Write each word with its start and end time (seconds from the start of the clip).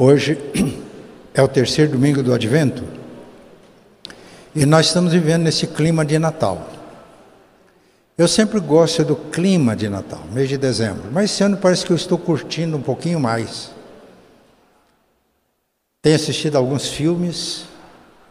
Hoje 0.00 0.38
é 1.34 1.42
o 1.42 1.48
terceiro 1.48 1.90
domingo 1.90 2.22
do 2.22 2.32
Advento 2.32 2.84
e 4.54 4.64
nós 4.64 4.86
estamos 4.86 5.12
vivendo 5.12 5.42
nesse 5.42 5.66
clima 5.66 6.04
de 6.04 6.20
Natal. 6.20 6.70
Eu 8.16 8.28
sempre 8.28 8.60
gosto 8.60 9.04
do 9.04 9.16
clima 9.16 9.74
de 9.74 9.88
Natal, 9.88 10.22
mês 10.32 10.48
de 10.48 10.56
dezembro, 10.56 11.10
mas 11.10 11.32
esse 11.32 11.42
ano 11.42 11.56
parece 11.56 11.84
que 11.84 11.90
eu 11.90 11.96
estou 11.96 12.16
curtindo 12.16 12.76
um 12.76 12.80
pouquinho 12.80 13.18
mais. 13.18 13.72
Tenho 16.00 16.14
assistido 16.14 16.54
alguns 16.54 16.86
filmes 16.86 17.64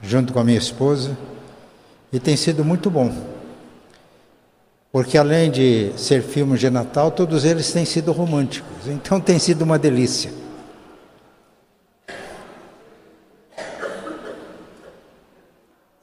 junto 0.01 0.31
com 0.31 0.39
a 0.39 0.45
minha 0.45 0.57
esposa 0.57 1.17
e 2.13 2.17
tem 2.17 2.37
sido 2.37 2.63
muito 2.63 2.89
bom. 2.89 3.13
Porque 4.89 5.17
além 5.17 5.51
de 5.51 5.91
ser 5.97 6.23
filmes 6.23 6.61
de 6.61 6.69
Natal, 6.69 7.11
todos 7.11 7.43
eles 7.43 7.73
têm 7.73 7.83
sido 7.83 8.13
românticos, 8.13 8.87
então 8.87 9.19
tem 9.19 9.37
sido 9.37 9.63
uma 9.63 9.77
delícia. 9.77 10.46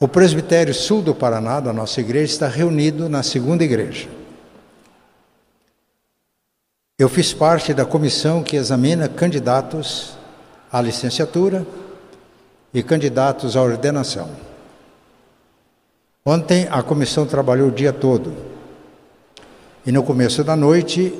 O 0.00 0.08
presbitério 0.08 0.74
sul 0.74 1.00
do 1.00 1.14
Paraná, 1.14 1.60
da 1.60 1.72
nossa 1.72 2.00
igreja, 2.00 2.32
está 2.32 2.48
reunido 2.48 3.08
na 3.08 3.22
segunda 3.22 3.62
igreja. 3.62 4.08
Eu 6.98 7.08
fiz 7.08 7.32
parte 7.32 7.72
da 7.72 7.84
comissão 7.84 8.42
que 8.42 8.56
examina 8.56 9.08
candidatos 9.08 10.16
à 10.72 10.80
licenciatura 10.80 11.66
e 12.72 12.82
candidatos 12.82 13.56
à 13.56 13.62
ordenação. 13.62 14.30
Ontem 16.26 16.66
a 16.70 16.82
comissão 16.82 17.26
trabalhou 17.26 17.68
o 17.68 17.72
dia 17.72 17.92
todo. 17.92 18.34
E 19.86 19.92
no 19.92 20.02
começo 20.02 20.42
da 20.42 20.56
noite, 20.56 21.12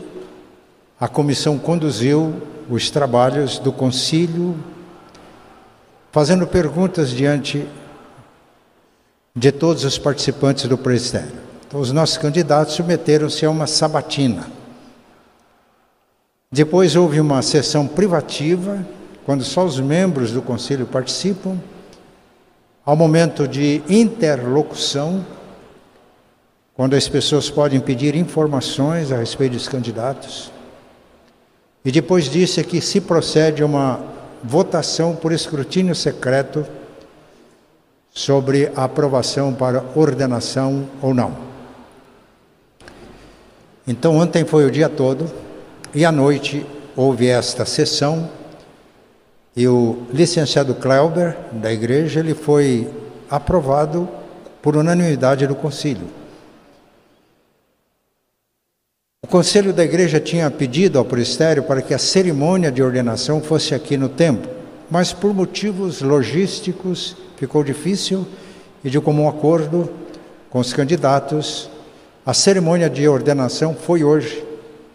a 0.98 1.06
comissão 1.06 1.59
conduziu 1.59 2.34
os 2.68 2.91
trabalhos 2.91 3.59
do 3.59 3.73
concílio, 3.73 4.56
fazendo 6.10 6.46
perguntas 6.46 7.10
diante 7.10 7.66
de 9.37 9.51
todos 9.51 9.85
os 9.85 9.99
participantes 9.99 10.68
do 10.68 10.79
presbitério. 10.79 11.43
Então, 11.66 11.80
os 11.80 11.90
nossos 11.90 12.16
candidatos 12.16 12.74
submeteram-se 12.74 13.45
a 13.45 13.51
uma 13.51 13.66
sabatina. 13.66 14.46
Depois 16.52 16.95
houve 16.95 17.21
uma 17.21 17.43
sessão 17.43 17.85
privativa, 17.85 18.87
quando 19.27 19.43
só 19.43 19.65
os 19.65 19.80
membros 19.80 20.30
do 20.30 20.40
conselho 20.40 20.87
participam, 20.87 21.59
ao 22.87 22.95
momento 22.95 23.49
de 23.49 23.82
interlocução, 23.88 25.27
quando 26.74 26.95
as 26.95 27.09
pessoas 27.09 27.51
podem 27.51 27.80
pedir 27.80 28.15
informações 28.15 29.10
a 29.10 29.16
respeito 29.16 29.55
dos 29.55 29.66
candidatos. 29.66 30.52
E 31.85 31.90
depois 31.90 32.30
disso 32.30 32.60
é 32.60 32.62
que 32.62 32.80
se 32.80 33.01
procede 33.01 33.65
a 33.65 33.66
uma 33.66 34.01
votação 34.45 35.16
por 35.16 35.32
escrutínio 35.32 35.95
secreto 35.95 36.65
sobre 38.15 38.70
a 38.76 38.84
aprovação 38.84 39.52
para 39.52 39.84
ordenação 39.96 40.88
ou 41.02 41.12
não. 41.12 41.37
Então, 43.87 44.16
ontem 44.16 44.45
foi 44.45 44.65
o 44.65 44.71
dia 44.71 44.88
todo 44.88 45.29
e 45.93 46.04
à 46.04 46.12
noite 46.12 46.65
houve 46.96 47.26
esta 47.26 47.65
sessão 47.65 48.30
e 49.56 49.66
o 49.66 50.06
licenciado 50.12 50.74
Clauber, 50.76 51.37
da 51.52 51.73
igreja, 51.73 52.21
ele 52.21 52.34
foi 52.34 52.88
aprovado 53.29 54.09
por 54.62 54.76
unanimidade 54.76 55.46
do 55.46 55.54
concílio. 55.54 56.09
O 59.23 59.26
conselho 59.26 59.73
da 59.73 59.84
igreja 59.84 60.21
tinha 60.21 60.51
pedido 60.51 60.99
ao 60.99 61.04
presbitério 61.04 61.65
para 61.65 61.82
que 61.82 61.95
a 61.95 61.99
cerimônia 61.99 62.71
de 62.71 62.82
ordenação 62.82 63.40
fosse 63.40 63.74
aqui 63.74 63.96
no 63.96 64.09
templo, 64.09 64.50
mas 64.91 65.12
por 65.12 65.34
motivos 65.34 66.00
logísticos 66.00 67.16
ficou 67.37 67.65
difícil 67.65 68.27
e 68.82 68.91
de 68.91 69.00
comum 69.00 69.28
acordo 69.28 69.91
com 70.50 70.59
os 70.59 70.72
candidatos, 70.72 71.69
a 72.25 72.33
cerimônia 72.33 72.89
de 72.89 73.09
ordenação 73.09 73.75
foi 73.75 74.05
hoje, 74.05 74.45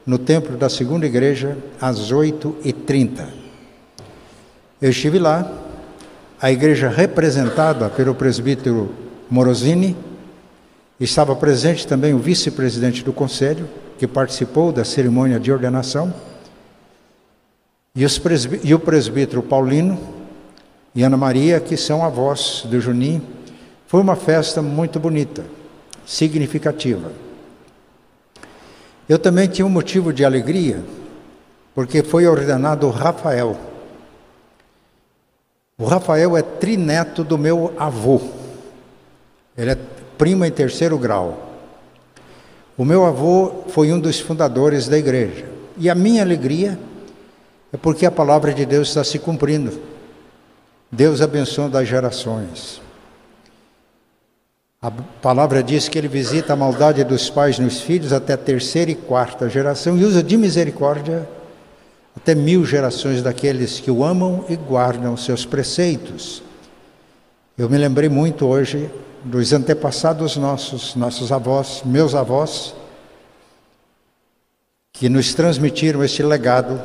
no 0.06 0.18
templo 0.18 0.58
da 0.58 0.70
segunda 0.70 1.06
igreja, 1.06 1.58
às 1.80 2.12
8h30. 2.12 3.28
Eu 4.82 4.90
estive 4.90 5.20
lá, 5.20 5.52
a 6.42 6.52
igreja 6.52 6.88
representada 6.88 7.90
pelo 7.90 8.16
presbítero 8.16 8.90
Morosini, 9.30 9.96
estava 11.00 11.36
presente 11.36 11.86
também 11.86 12.14
o 12.14 12.20
vice-presidente 12.20 13.04
do 13.04 13.14
conselho, 13.14 13.68
que 13.98 14.08
participou 14.08 14.72
da 14.72 14.86
cerimônia 14.86 15.40
de 15.40 15.52
ordenação, 15.52 16.14
e, 17.96 18.06
e 18.64 18.74
o 18.74 18.80
presbítero 18.80 19.44
Paulino, 19.44 20.00
e 21.00 21.04
Ana 21.04 21.16
Maria, 21.16 21.62
que 21.62 21.78
são 21.78 22.04
avós 22.04 22.64
do 22.66 22.78
Juninho. 22.82 23.22
Foi 23.88 24.02
uma 24.02 24.18
festa 24.18 24.62
muito 24.62 25.00
bonita, 25.00 25.46
significativa. 26.06 27.14
Eu 29.08 29.18
também 29.18 29.48
tinha 29.48 29.66
um 29.66 29.70
motivo 29.70 30.12
de 30.12 30.26
alegria, 30.26 30.84
porque 31.74 32.04
foi 32.04 32.28
ordenado 32.28 32.90
Rafael. 32.90 33.58
O 35.78 35.86
Rafael 35.86 36.36
é 36.36 36.42
trineto 36.42 37.24
do 37.24 37.38
meu 37.38 37.74
avô. 37.78 38.20
Ele 39.58 39.72
é 39.72 39.78
primo 40.18 40.44
em 40.44 40.52
terceiro 40.52 40.98
grau. 40.98 41.50
O 42.78 42.84
meu 42.84 43.06
avô 43.06 43.64
foi 43.70 43.94
um 43.94 44.00
dos 44.02 44.20
fundadores 44.20 44.90
da 44.90 44.98
igreja. 44.98 45.46
E 45.78 45.90
a 45.90 45.96
minha 45.96 46.22
alegria 46.22 46.78
é 47.72 47.78
porque 47.78 48.06
a 48.06 48.12
palavra 48.12 48.54
de 48.54 48.66
Deus 48.66 48.90
está 48.90 49.02
se 49.02 49.18
cumprindo. 49.18 49.88
Deus 50.92 51.22
abençoa 51.22 51.70
das 51.70 51.88
gerações. 51.88 52.82
A 54.82 54.90
palavra 54.90 55.62
diz 55.62 55.88
que 55.90 55.98
ele 55.98 56.08
visita 56.08 56.54
a 56.54 56.56
maldade 56.56 57.04
dos 57.04 57.30
pais 57.30 57.60
nos 57.60 57.82
filhos 57.82 58.14
até 58.14 58.34
a 58.34 58.38
terceira 58.38 58.90
e 58.90 58.96
quarta 58.96 59.50
geração 59.50 59.98
e 59.98 60.06
usa 60.06 60.24
de 60.24 60.38
misericórdia 60.38 61.28
até 62.16 62.34
mil 62.34 62.66
gerações 62.66 63.22
daqueles 63.22 63.80
que 63.80 63.92
o 63.92 64.04
amam 64.04 64.46
e 64.50 64.56
guardam 64.56 65.16
seus 65.16 65.46
preceitos. 65.46 66.42
Eu 67.58 67.70
me 67.70 67.78
lembrei 67.78 68.10
muito 68.10 68.48
hoje 68.48 68.90
dos 69.24 69.52
antepassados 69.52 70.38
nossos, 70.38 70.96
nossos 70.96 71.32
avós, 71.32 71.82
meus 71.86 72.16
avós, 72.16 72.74
que 74.94 75.10
nos 75.10 75.34
transmitiram 75.34 76.04
esse 76.04 76.24
legado, 76.24 76.82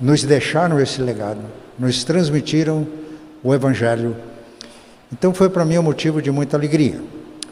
nos 0.00 0.24
deixaram 0.24 0.80
esse 0.80 1.00
legado, 1.00 1.40
nos 1.78 2.04
transmitiram 2.04 2.86
o 3.44 3.54
Evangelho. 3.54 4.16
Então 5.12 5.34
foi 5.34 5.50
para 5.50 5.64
mim 5.64 5.76
um 5.76 5.82
motivo 5.82 6.22
de 6.22 6.30
muita 6.30 6.56
alegria. 6.56 7.00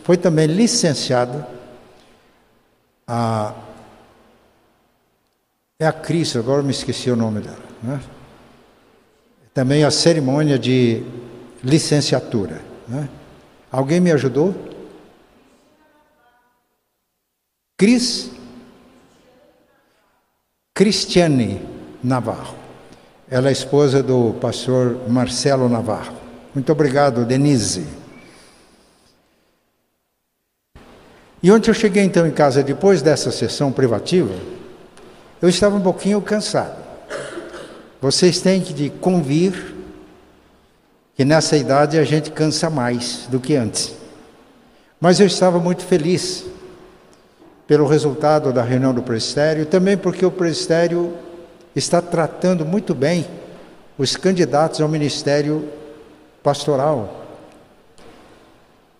Foi 0.03 0.17
também 0.17 0.47
licenciado 0.47 1.45
a. 3.07 3.55
É 5.79 5.87
a 5.87 5.93
Cris, 5.93 6.35
agora 6.37 6.63
me 6.63 6.71
esqueci 6.71 7.11
o 7.11 7.17
nome 7.17 7.41
dela. 7.41 7.63
Né? 7.83 8.01
Também 9.53 9.85
a 9.85 9.91
cerimônia 9.91 10.59
de 10.59 11.03
licenciatura. 11.63 12.61
Né? 12.89 13.09
Alguém 13.71 14.01
me 14.01 14.11
ajudou? 14.13 14.55
Cris 17.77 18.31
Cristiane 20.73 21.61
Navarro. 22.03 22.62
Ela 23.33 23.49
é 23.49 23.53
esposa 23.53 24.03
do 24.03 24.35
pastor 24.43 25.09
Marcelo 25.09 25.67
Navarro. 25.67 26.15
Muito 26.55 26.71
obrigado, 26.71 27.25
Denise. 27.25 27.87
E 31.43 31.51
ontem 31.51 31.71
eu 31.71 31.75
cheguei 31.75 32.03
então 32.03 32.27
em 32.27 32.31
casa, 32.31 32.63
depois 32.63 33.01
dessa 33.01 33.31
sessão 33.31 33.73
privativa, 33.73 34.35
eu 35.41 35.49
estava 35.49 35.75
um 35.77 35.81
pouquinho 35.81 36.21
cansado. 36.21 36.77
Vocês 38.03 38.43
têm 38.43 38.61
que 38.61 38.91
convir 38.91 39.77
que 41.17 41.25
nessa 41.25 41.57
idade 41.57 41.99
a 41.99 42.05
gente 42.05 42.31
cansa 42.31 42.69
mais 42.69 43.27
do 43.31 43.41
que 43.41 43.57
antes. 43.57 43.95
Mas 45.01 45.21
eu 45.21 45.27
estava 45.27 45.59
muito 45.59 45.87
feliz 45.87 46.45
pelo 47.67 47.87
resultado 47.87 48.53
da 48.53 48.63
reunião 48.63 48.93
do 48.93 49.03
presbitério, 49.03 49.65
também 49.65 49.97
porque 49.97 50.27
o 50.27 50.31
presbitério 50.31 51.15
está 51.75 52.03
tratando 52.03 52.65
muito 52.65 52.95
bem 52.95 53.27
os 53.99 54.17
candidatos 54.17 54.81
ao 54.81 54.89
ministério 54.89 55.69
pastoral. 56.43 57.25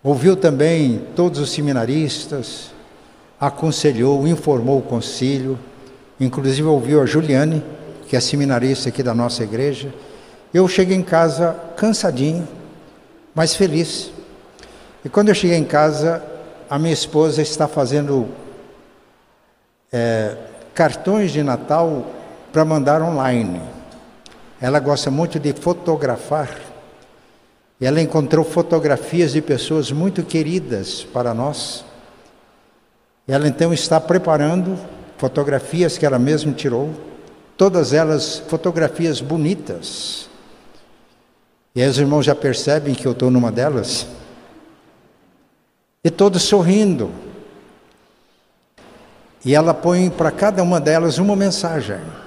Ouviu 0.03 0.35
também 0.35 1.01
todos 1.15 1.39
os 1.39 1.51
seminaristas, 1.51 2.71
aconselhou, 3.39 4.27
informou 4.27 4.79
o 4.79 4.81
concílio, 4.81 5.57
inclusive 6.19 6.63
ouviu 6.63 7.01
a 7.01 7.05
Juliane, 7.05 7.63
que 8.07 8.15
é 8.15 8.19
seminarista 8.19 8.89
aqui 8.89 9.01
da 9.01 9.13
nossa 9.13 9.43
igreja. 9.43 9.93
Eu 10.53 10.67
cheguei 10.67 10.95
em 10.95 11.03
casa 11.03 11.55
cansadinho, 11.75 12.47
mas 13.33 13.55
feliz. 13.55 14.11
E 15.03 15.09
quando 15.09 15.29
eu 15.29 15.35
cheguei 15.35 15.57
em 15.57 15.63
casa, 15.63 16.23
a 16.69 16.77
minha 16.77 16.93
esposa 16.93 17.41
está 17.41 17.67
fazendo 17.67 18.27
é, 19.91 20.35
cartões 20.73 21.31
de 21.31 21.43
Natal 21.43 22.05
para 22.53 22.63
mandar 22.63 23.01
online. 23.01 23.59
ela 24.61 24.79
gosta 24.79 25.09
muito 25.09 25.39
de 25.39 25.51
fotografar. 25.53 26.55
Ela 27.81 27.99
encontrou 27.99 28.45
fotografias 28.45 29.33
de 29.33 29.41
pessoas 29.41 29.91
muito 29.91 30.23
queridas 30.23 31.03
para 31.03 31.33
nós. 31.33 31.83
Ela 33.27 33.47
então 33.47 33.73
está 33.73 33.99
preparando 33.99 34.77
fotografias 35.17 35.97
que 35.97 36.05
ela 36.05 36.19
mesma 36.19 36.53
tirou, 36.53 36.93
todas 37.57 37.91
elas 37.91 38.37
fotografias 38.47 39.19
bonitas. 39.19 40.29
E 41.75 41.81
aí 41.81 41.89
os 41.89 41.97
irmãos 41.97 42.23
já 42.23 42.35
percebem 42.35 42.93
que 42.93 43.07
eu 43.07 43.13
estou 43.13 43.31
numa 43.31 43.51
delas. 43.51 44.05
E 46.03 46.11
todos 46.11 46.43
sorrindo. 46.43 47.09
E 49.43 49.55
ela 49.55 49.73
põe 49.73 50.09
para 50.11 50.29
cada 50.29 50.61
uma 50.61 50.79
delas 50.79 51.17
uma 51.17 51.35
mensagem. 51.35 52.22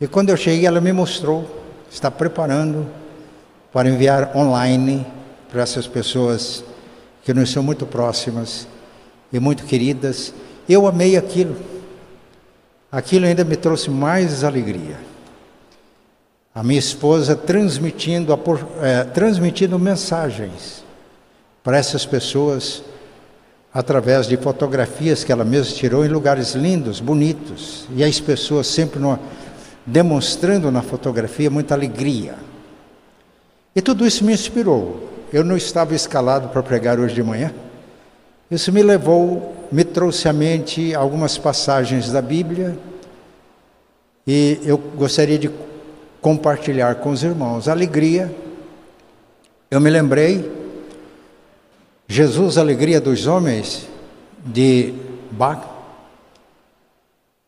E 0.00 0.08
quando 0.08 0.30
eu 0.30 0.36
cheguei, 0.36 0.66
ela 0.66 0.80
me 0.80 0.92
mostrou, 0.94 1.46
está 1.90 2.10
preparando 2.10 2.86
para 3.70 3.86
enviar 3.86 4.34
online 4.34 5.06
para 5.50 5.60
essas 5.60 5.86
pessoas 5.86 6.64
que 7.22 7.34
nos 7.34 7.50
são 7.50 7.62
muito 7.62 7.84
próximas 7.84 8.66
e 9.30 9.38
muito 9.38 9.64
queridas. 9.64 10.32
Eu 10.66 10.86
amei 10.86 11.18
aquilo. 11.18 11.54
Aquilo 12.90 13.26
ainda 13.26 13.44
me 13.44 13.56
trouxe 13.56 13.90
mais 13.90 14.42
alegria. 14.42 14.96
A 16.54 16.62
minha 16.62 16.78
esposa 16.78 17.36
transmitindo, 17.36 18.32
é, 18.80 19.04
transmitindo 19.04 19.78
mensagens 19.78 20.82
para 21.62 21.76
essas 21.76 22.06
pessoas 22.06 22.82
através 23.72 24.26
de 24.26 24.36
fotografias 24.38 25.22
que 25.22 25.30
ela 25.30 25.44
mesma 25.44 25.76
tirou 25.76 26.04
em 26.04 26.08
lugares 26.08 26.54
lindos, 26.54 26.98
bonitos, 27.00 27.86
e 27.94 28.02
as 28.02 28.18
pessoas 28.18 28.66
sempre 28.66 28.98
no, 28.98 29.16
demonstrando 29.86 30.70
na 30.70 30.82
fotografia 30.82 31.50
muita 31.50 31.74
alegria. 31.74 32.34
E 33.74 33.80
tudo 33.80 34.06
isso 34.06 34.24
me 34.24 34.32
inspirou. 34.32 35.08
Eu 35.32 35.44
não 35.44 35.56
estava 35.56 35.94
escalado 35.94 36.48
para 36.48 36.62
pregar 36.62 36.98
hoje 36.98 37.14
de 37.14 37.22
manhã. 37.22 37.52
Isso 38.50 38.72
me 38.72 38.82
levou, 38.82 39.54
me 39.70 39.84
trouxe 39.84 40.28
à 40.28 40.32
mente 40.32 40.94
algumas 40.94 41.38
passagens 41.38 42.10
da 42.10 42.20
Bíblia 42.20 42.76
e 44.26 44.60
eu 44.64 44.76
gostaria 44.76 45.38
de 45.38 45.50
compartilhar 46.20 46.96
com 46.96 47.10
os 47.10 47.22
irmãos. 47.22 47.68
Alegria, 47.68 48.34
eu 49.70 49.80
me 49.80 49.88
lembrei, 49.88 50.50
Jesus, 52.08 52.58
Alegria 52.58 53.00
dos 53.00 53.26
Homens, 53.26 53.88
de 54.44 54.92
Bach, 55.30 55.69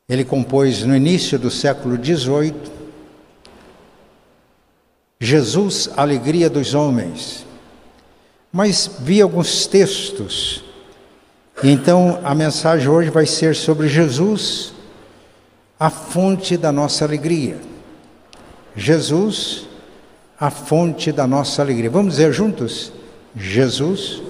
ele 0.08 0.24
compôs 0.24 0.82
no 0.82 0.94
início 0.94 1.38
do 1.38 1.50
século 1.50 1.96
XVIII. 1.96 2.54
Jesus, 5.20 5.90
Alegria 5.96 6.50
dos 6.50 6.74
Homens. 6.74 7.46
Mas 8.52 8.90
vi 9.00 9.22
alguns 9.22 9.66
textos 9.66 10.64
e 11.62 11.70
então 11.70 12.20
a 12.24 12.34
mensagem 12.34 12.88
hoje 12.88 13.10
vai 13.10 13.24
ser 13.24 13.54
sobre 13.54 13.88
Jesus, 13.88 14.72
a 15.78 15.90
fonte 15.90 16.56
da 16.56 16.72
nossa 16.72 17.04
alegria. 17.04 17.60
Jesus, 18.74 19.66
a 20.38 20.50
fonte 20.50 21.12
da 21.12 21.26
nossa 21.26 21.62
alegria. 21.62 21.90
Vamos 21.90 22.14
dizer 22.14 22.32
juntos? 22.32 22.92
Jesus, 23.36 24.22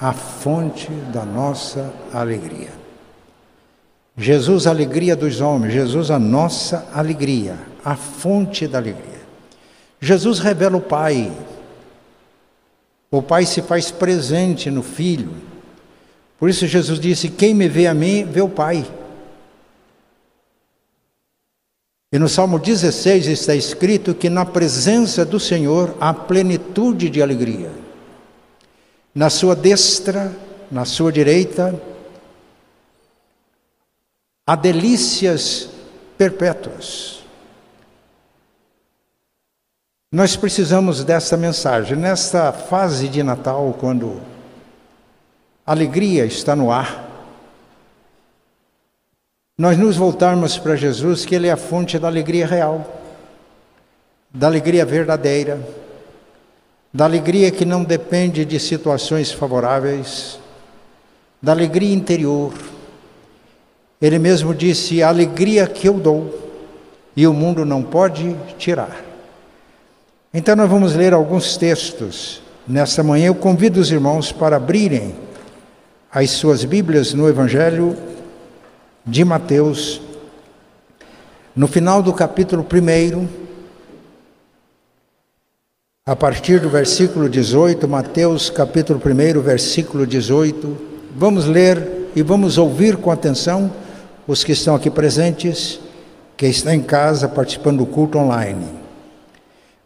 a 0.00 0.12
fonte 0.12 0.90
da 1.12 1.24
nossa 1.24 1.92
alegria. 2.12 2.83
Jesus, 4.16 4.66
a 4.66 4.70
alegria 4.70 5.16
dos 5.16 5.40
homens, 5.40 5.72
Jesus, 5.72 6.10
a 6.10 6.18
nossa 6.18 6.88
alegria, 6.94 7.58
a 7.84 7.96
fonte 7.96 8.68
da 8.68 8.78
alegria. 8.78 9.20
Jesus 10.00 10.38
revela 10.38 10.76
o 10.76 10.80
Pai. 10.80 11.32
O 13.10 13.20
Pai 13.20 13.44
se 13.44 13.60
faz 13.62 13.90
presente 13.90 14.70
no 14.70 14.82
Filho. 14.82 15.34
Por 16.38 16.48
isso 16.48 16.66
Jesus 16.66 17.00
disse: 17.00 17.28
Quem 17.28 17.54
me 17.54 17.68
vê 17.68 17.86
a 17.86 17.94
mim, 17.94 18.24
vê 18.24 18.40
o 18.40 18.48
Pai. 18.48 18.86
E 22.12 22.18
no 22.18 22.28
Salmo 22.28 22.60
16 22.60 23.26
está 23.26 23.56
escrito 23.56 24.14
que 24.14 24.30
na 24.30 24.44
presença 24.44 25.24
do 25.24 25.40
Senhor 25.40 25.96
há 26.00 26.14
plenitude 26.14 27.10
de 27.10 27.20
alegria. 27.20 27.72
Na 29.12 29.28
sua 29.28 29.56
destra, 29.56 30.32
na 30.70 30.84
sua 30.84 31.10
direita, 31.10 31.74
há 34.46 34.54
delícias 34.54 35.68
perpétuas. 36.18 37.22
Nós 40.12 40.36
precisamos 40.36 41.02
dessa 41.02 41.36
mensagem. 41.36 41.96
Nesta 41.96 42.52
fase 42.52 43.08
de 43.08 43.22
Natal, 43.22 43.76
quando 43.80 44.20
a 45.66 45.72
alegria 45.72 46.24
está 46.24 46.54
no 46.54 46.70
ar, 46.70 47.10
nós 49.56 49.78
nos 49.78 49.96
voltarmos 49.96 50.58
para 50.58 50.76
Jesus, 50.76 51.24
que 51.24 51.34
Ele 51.34 51.48
é 51.48 51.52
a 51.52 51.56
fonte 51.56 51.98
da 51.98 52.08
alegria 52.08 52.46
real, 52.46 53.02
da 54.32 54.46
alegria 54.46 54.84
verdadeira, 54.84 55.60
da 56.92 57.04
alegria 57.04 57.50
que 57.50 57.64
não 57.64 57.82
depende 57.82 58.44
de 58.44 58.60
situações 58.60 59.32
favoráveis, 59.32 60.38
da 61.42 61.52
alegria 61.52 61.92
interior. 61.92 62.52
Ele 64.00 64.18
mesmo 64.18 64.54
disse: 64.54 65.02
a 65.02 65.08
alegria 65.08 65.66
que 65.66 65.88
eu 65.88 65.94
dou, 65.94 66.38
e 67.16 67.26
o 67.26 67.32
mundo 67.32 67.64
não 67.64 67.82
pode 67.82 68.34
tirar. 68.58 69.04
Então, 70.32 70.56
nós 70.56 70.68
vamos 70.68 70.94
ler 70.94 71.12
alguns 71.12 71.56
textos 71.56 72.42
nesta 72.66 73.02
manhã. 73.02 73.26
Eu 73.26 73.34
convido 73.34 73.80
os 73.80 73.90
irmãos 73.90 74.32
para 74.32 74.56
abrirem 74.56 75.14
as 76.12 76.30
suas 76.30 76.64
Bíblias 76.64 77.14
no 77.14 77.28
Evangelho 77.28 77.96
de 79.06 79.24
Mateus, 79.24 80.00
no 81.54 81.68
final 81.68 82.02
do 82.02 82.12
capítulo 82.12 82.64
1, 82.64 83.28
a 86.06 86.16
partir 86.16 86.60
do 86.60 86.68
versículo 86.68 87.28
18, 87.28 87.86
Mateus 87.86 88.50
capítulo 88.50 89.00
1, 89.00 89.40
versículo 89.40 90.06
18. 90.06 90.76
Vamos 91.16 91.46
ler 91.46 92.10
e 92.16 92.22
vamos 92.22 92.58
ouvir 92.58 92.96
com 92.96 93.10
atenção 93.10 93.70
os 94.26 94.42
que 94.42 94.52
estão 94.52 94.74
aqui 94.74 94.90
presentes, 94.90 95.80
que 96.36 96.46
estão 96.46 96.72
em 96.72 96.82
casa 96.82 97.28
participando 97.28 97.78
do 97.78 97.86
culto 97.86 98.18
online. 98.18 98.66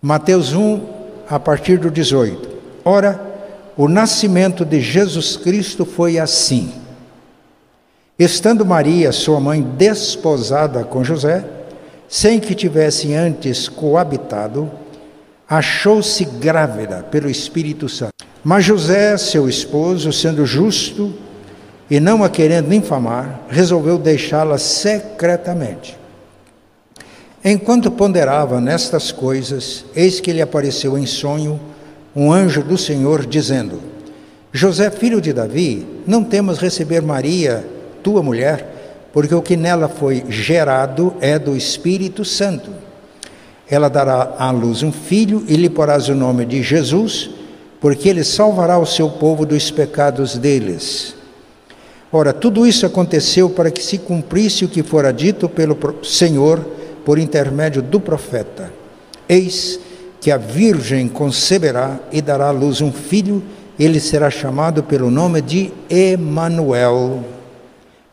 Mateus 0.01 0.53
1, 0.53 0.81
a 1.29 1.39
partir 1.39 1.79
do 1.79 1.91
18. 1.91 2.49
Ora, 2.85 3.21
o 3.77 3.89
nascimento 3.89 4.65
de 4.65 4.81
Jesus 4.81 5.37
Cristo 5.37 5.85
foi 5.85 6.19
assim. 6.19 6.73
Estando 8.19 8.65
Maria, 8.65 9.13
sua 9.13 9.39
mãe, 9.39 9.63
desposada 9.63 10.85
com 10.85 11.05
José, 11.05 11.45
sem 12.09 12.41
que 12.41 12.55
tivessem 12.55 13.15
antes 13.15 13.69
coabitado, 13.69 14.71
achou-se 15.49 16.25
grávida 16.25 17.05
pelo 17.11 17.29
Espírito 17.31 17.89
Santo. 17.89 18.13
Mas 18.43 18.65
José, 18.65 19.17
seu 19.17 19.49
esposo, 19.49 20.13
sendo 20.13 20.47
justo 20.47 21.15
e 21.91 21.99
não 21.99 22.23
a 22.23 22.29
querendo 22.29 22.73
infamar, 22.75 23.41
resolveu 23.49 23.99
deixá-la 23.99 24.59
secretamente. 24.59 25.97
Enquanto 27.45 27.91
ponderava 27.91 28.61
nestas 28.61 29.11
coisas, 29.11 29.85
eis 29.95 30.21
que 30.21 30.33
lhe 30.33 30.43
apareceu 30.43 30.99
em 30.99 31.07
sonho 31.07 31.59
um 32.15 32.33
anjo 32.33 32.63
do 32.63 32.77
Senhor, 32.77 33.25
dizendo: 33.25 33.81
José, 34.53 34.91
filho 34.91 35.21
de 35.21 35.33
Davi, 35.33 35.87
não 36.07 36.25
temas 36.25 36.59
receber 36.59 37.01
Maria 37.01 37.65
tua 38.03 38.23
mulher, 38.23 39.09
porque 39.13 39.35
o 39.35 39.43
que 39.43 39.57
nela 39.57 39.89
foi 39.89 40.25
gerado 40.29 41.15
é 41.21 41.39
do 41.39 41.57
Espírito 41.57 42.25
Santo. 42.25 42.71
Ela 43.71 43.89
dará 43.89 44.35
à 44.39 44.51
luz 44.51 44.83
um 44.83 44.91
filho 44.91 45.45
e 45.47 45.55
lhe 45.55 45.69
porás 45.69 46.09
o 46.09 46.15
nome 46.15 46.45
de 46.45 46.63
Jesus, 46.63 47.31
porque 47.81 48.09
ele 48.09 48.25
salvará 48.25 48.79
o 48.79 48.87
seu 48.87 49.11
povo 49.11 49.47
dos 49.47 49.71
pecados 49.71 50.37
deles. 50.37 51.18
Ora, 52.11 52.33
tudo 52.33 52.67
isso 52.67 52.87
aconteceu 52.87 53.51
para 53.51 53.71
que 53.71 53.83
se 53.83 53.99
cumprisse 53.99 54.65
o 54.65 54.69
que 54.69 54.83
fora 54.83 55.13
dito 55.13 55.49
pelo 55.49 55.77
Senhor 56.03 56.65
por 57.05 57.19
intermédio 57.19 57.83
do 57.83 58.01
profeta. 58.01 58.73
Eis 59.29 59.79
que 60.21 60.31
a 60.31 60.37
virgem 60.37 61.07
conceberá 61.07 62.01
e 62.11 62.21
dará 62.21 62.49
à 62.49 62.51
luz 62.51 62.81
um 62.81 62.93
filho, 62.93 63.43
ele 63.79 64.01
será 64.01 64.31
chamado 64.31 64.83
pelo 64.83 65.11
nome 65.11 65.41
de 65.41 65.71
Emanuel 65.89 67.25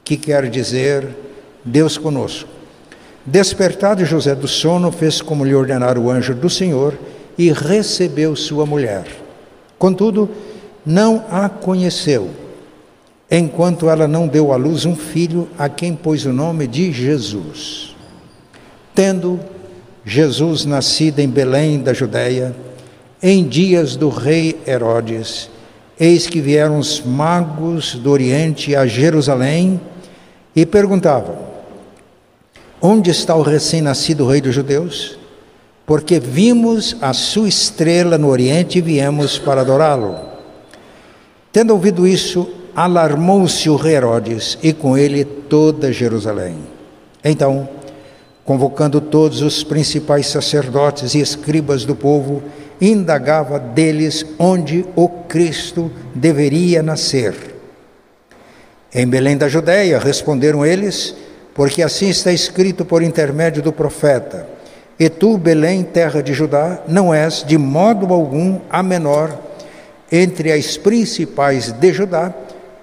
que 0.03 0.15
quer 0.15 0.49
dizer 0.49 1.07
Deus 1.63 1.97
conosco. 1.97 2.47
Despertado 3.25 4.05
José 4.05 4.35
do 4.35 4.47
sono, 4.47 4.91
fez 4.91 5.19
como 5.19 5.43
lhe 5.43 5.55
ordenara 5.55 5.99
o 5.99 6.11
anjo 6.11 6.35
do 6.35 6.49
Senhor 6.49 6.93
e 7.37 7.51
recebeu 7.51 8.35
sua 8.35 8.67
mulher. 8.67 9.05
Contudo, 9.79 10.29
não 10.85 11.25
a 11.31 11.49
conheceu, 11.49 12.29
enquanto 13.29 13.89
ela 13.89 14.07
não 14.07 14.27
deu 14.27 14.53
à 14.53 14.55
luz 14.55 14.85
um 14.85 14.95
filho, 14.95 15.47
a 15.57 15.67
quem 15.67 15.95
pôs 15.95 16.25
o 16.25 16.33
nome 16.33 16.67
de 16.67 16.91
Jesus. 16.91 17.95
Tendo 18.93 19.39
Jesus 20.05 20.65
nascido 20.65 21.19
em 21.19 21.27
Belém 21.27 21.79
da 21.79 21.93
Judéia, 21.93 22.55
em 23.21 23.47
dias 23.47 23.95
do 23.95 24.09
rei 24.09 24.59
Herodes, 24.67 25.49
eis 25.99 26.27
que 26.27 26.39
vieram 26.39 26.77
os 26.77 27.01
magos 27.01 27.95
do 27.95 28.11
Oriente 28.11 28.75
a 28.75 28.85
Jerusalém 28.85 29.81
e 30.55 30.65
perguntavam: 30.65 31.35
Onde 32.79 33.09
está 33.09 33.35
o 33.35 33.41
recém-nascido 33.41 34.27
rei 34.27 34.41
dos 34.41 34.53
judeus? 34.53 35.17
Porque 35.85 36.19
vimos 36.19 36.95
a 37.01 37.13
sua 37.13 37.47
estrela 37.47 38.17
no 38.17 38.27
Oriente 38.27 38.79
e 38.79 38.81
viemos 38.81 39.37
para 39.37 39.61
adorá-lo. 39.61 40.17
Tendo 41.51 41.73
ouvido 41.73 42.07
isso, 42.07 42.47
alarmou-se 42.75 43.69
o 43.69 43.75
rei 43.75 43.95
Herodes 43.95 44.57
e 44.61 44.73
com 44.73 44.97
ele 44.97 45.23
toda 45.23 45.93
Jerusalém. 45.93 46.57
Então, 47.23 47.69
convocando 48.43 48.99
todos 48.99 49.41
os 49.41 49.63
principais 49.63 50.27
sacerdotes 50.27 51.15
e 51.15 51.19
escribas 51.19 51.85
do 51.85 51.95
povo, 51.95 52.43
indagava 52.79 53.57
deles 53.57 54.25
onde 54.37 54.85
o 54.95 55.07
Cristo 55.07 55.89
deveria 56.13 56.83
nascer. 56.83 57.33
Em 58.93 59.07
Belém 59.07 59.37
da 59.37 59.47
Judéia, 59.47 59.97
responderam 59.97 60.65
eles, 60.65 61.15
porque 61.53 61.81
assim 61.81 62.09
está 62.09 62.31
escrito 62.31 62.83
por 62.83 63.01
intermédio 63.01 63.61
do 63.61 63.71
profeta: 63.71 64.47
E 64.99 65.09
tu, 65.09 65.37
Belém, 65.37 65.83
terra 65.83 66.21
de 66.21 66.33
Judá, 66.33 66.81
não 66.87 67.13
és 67.13 67.43
de 67.43 67.57
modo 67.57 68.13
algum 68.13 68.59
a 68.69 68.83
menor 68.83 69.37
entre 70.11 70.51
as 70.51 70.77
principais 70.77 71.71
de 71.71 71.93
Judá, 71.93 72.33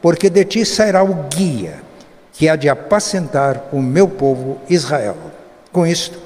porque 0.03 0.29
de 0.29 0.45
ti 0.45 0.67
sairá 0.67 1.03
o 1.03 1.29
guia 1.35 1.81
que 2.33 2.49
há 2.49 2.57
de 2.57 2.69
apacentar 2.69 3.69
o 3.73 3.81
meu 3.81 4.09
povo 4.09 4.59
Israel. 4.69 5.17
Com 5.71 5.87
isto, 5.87 6.19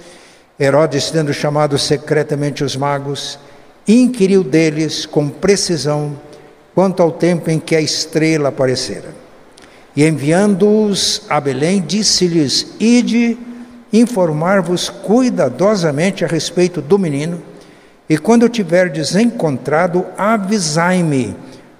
Herodes, 0.58 1.10
tendo 1.10 1.34
chamado 1.34 1.78
secretamente 1.78 2.64
os 2.64 2.74
magos, 2.74 3.38
inquiriu 3.86 4.42
deles 4.42 5.04
com 5.04 5.28
precisão 5.28 6.18
quanto 6.74 7.02
ao 7.02 7.12
tempo 7.12 7.50
em 7.50 7.58
que 7.58 7.76
a 7.76 7.80
estrela 7.80 8.48
aparecera. 8.48 9.14
E 9.94 10.04
enviando-os 10.04 11.22
a 11.28 11.40
Belém, 11.40 11.82
disse-lhes: 11.86 12.74
Ide 12.80 13.36
informar-vos 13.92 14.88
cuidadosamente 14.88 16.24
a 16.24 16.28
respeito 16.28 16.80
do 16.80 16.98
menino, 16.98 17.42
e 18.08 18.16
quando 18.16 18.48
tiverdes 18.48 19.14
encontrado, 19.14 20.06
avisai-me 20.16 21.36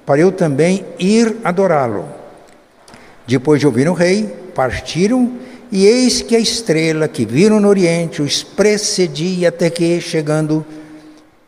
para 0.06 0.20
eu 0.20 0.30
também 0.30 0.86
ir 0.98 1.36
adorá-lo. 1.42 2.06
Depois 3.26 3.58
de 3.58 3.66
ouvir 3.66 3.88
o 3.88 3.92
rei, 3.92 4.32
partiram, 4.54 5.32
e 5.70 5.84
eis 5.84 6.22
que 6.22 6.36
a 6.36 6.38
estrela 6.38 7.08
que 7.08 7.26
viram 7.26 7.58
no 7.58 7.68
oriente 7.68 8.22
os 8.22 8.44
precedia 8.44 9.48
até 9.48 9.68
que, 9.68 10.00
chegando, 10.00 10.64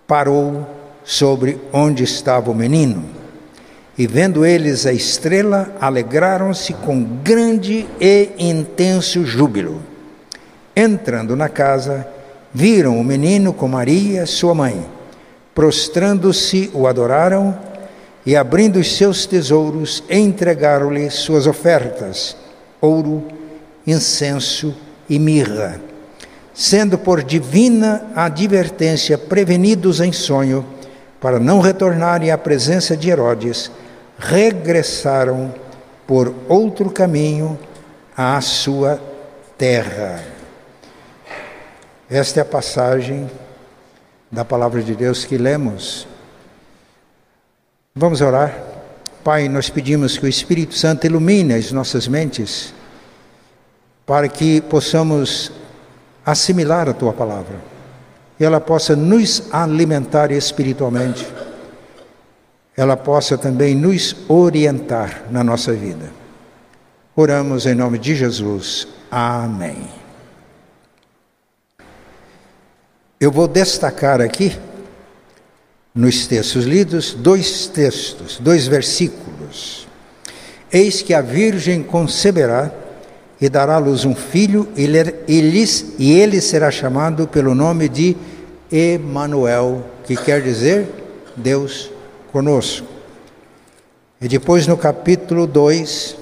parou 0.09 0.67
sobre 1.05 1.57
onde 1.73 2.03
estava 2.03 2.51
o 2.51 2.55
menino. 2.55 3.05
E 3.97 4.07
vendo 4.07 4.45
eles 4.45 4.87
a 4.87 4.93
estrela, 4.93 5.73
alegraram-se 5.81 6.73
com 6.73 7.03
grande 7.03 7.87
e 8.01 8.31
intenso 8.39 9.25
júbilo. 9.25 9.81
Entrando 10.75 11.37
na 11.37 11.49
casa, 11.49 12.07
viram 12.53 12.99
o 12.99 13.05
menino 13.05 13.53
com 13.53 13.69
Maria, 13.69 14.27
sua 14.27 14.55
mãe. 14.55 14.85
Prostrando-se, 15.55 16.71
o 16.73 16.87
adoraram 16.87 17.68
e 18.29 18.37
abrindo 18.37 18.79
os 18.79 18.95
seus 18.95 19.25
tesouros, 19.25 20.05
entregaram-lhe 20.11 21.09
suas 21.09 21.47
ofertas: 21.47 22.37
ouro, 22.79 23.27
incenso 23.87 24.77
e 25.09 25.19
mirra. 25.19 25.81
Sendo 26.53 26.99
por 26.99 27.23
divina 27.23 28.07
advertência 28.15 29.17
prevenidos 29.17 30.03
em 30.03 30.13
sonho, 30.13 30.63
para 31.19 31.41
não 31.41 31.61
retornarem 31.61 32.31
à 32.31 32.37
presença 32.37 32.95
de 32.95 33.09
Herodes, 33.09 33.71
regressaram 34.19 35.55
por 36.07 36.35
outro 36.51 36.91
caminho 36.91 37.59
à 38.15 38.39
sua 38.43 39.01
terra. 39.57 40.23
Esta 42.11 42.41
é 42.41 42.43
a 42.43 42.45
passagem 42.45 43.31
da 44.31 44.45
palavra 44.45 44.83
de 44.83 44.95
Deus 44.95 45.25
que 45.25 45.39
lemos 45.39 46.07
Vamos 48.01 48.21
orar. 48.21 48.57
Pai, 49.25 49.49
nós 49.49 49.69
pedimos 49.69 50.17
que 50.17 50.25
o 50.25 50.29
Espírito 50.29 50.73
Santo 50.77 51.05
ilumine 51.05 51.55
as 51.55 51.73
nossas 51.73 52.07
mentes 52.07 52.73
para 54.07 54.29
que 54.29 54.61
possamos 54.61 55.51
assimilar 56.25 56.89
a 56.89 56.95
tua 56.95 57.13
palavra 57.13 57.57
e 58.39 58.45
ela 58.45 58.61
possa 58.61 58.95
nos 58.95 59.53
alimentar 59.53 60.31
espiritualmente, 60.31 61.27
ela 62.77 62.97
possa 62.97 63.37
também 63.37 63.75
nos 63.75 64.15
orientar 64.29 65.25
na 65.29 65.43
nossa 65.43 65.73
vida. 65.73 66.13
Oramos 67.17 67.67
em 67.67 67.75
nome 67.75 67.99
de 67.99 68.15
Jesus. 68.15 68.87
Amém. 69.11 69.89
Eu 73.19 73.33
vou 73.33 73.49
destacar 73.49 74.21
aqui 74.21 74.57
nos 75.99 76.29
textos 76.29 76.65
lidos, 76.65 77.13
dois 77.13 77.67
textos, 77.67 78.39
dois 78.41 78.69
versículos. 78.69 79.89
Eis 80.73 81.03
que 81.03 81.13
a 81.13 81.21
Virgem 81.21 81.83
conceberá 81.83 82.71
e 83.41 83.49
dará 83.49 83.75
à 83.75 83.79
luz 83.79 84.05
um 84.05 84.15
filho, 84.15 84.69
e 84.77 86.13
ele 86.13 86.41
será 86.41 86.71
chamado 86.71 87.27
pelo 87.27 87.53
nome 87.53 87.89
de 87.89 88.17
Emanuel, 88.71 89.85
que 90.05 90.15
quer 90.15 90.41
dizer 90.41 90.87
Deus 91.35 91.91
conosco. 92.31 92.87
E 94.21 94.29
depois 94.29 94.69
no 94.69 94.77
capítulo 94.77 95.49
2, 95.49 96.17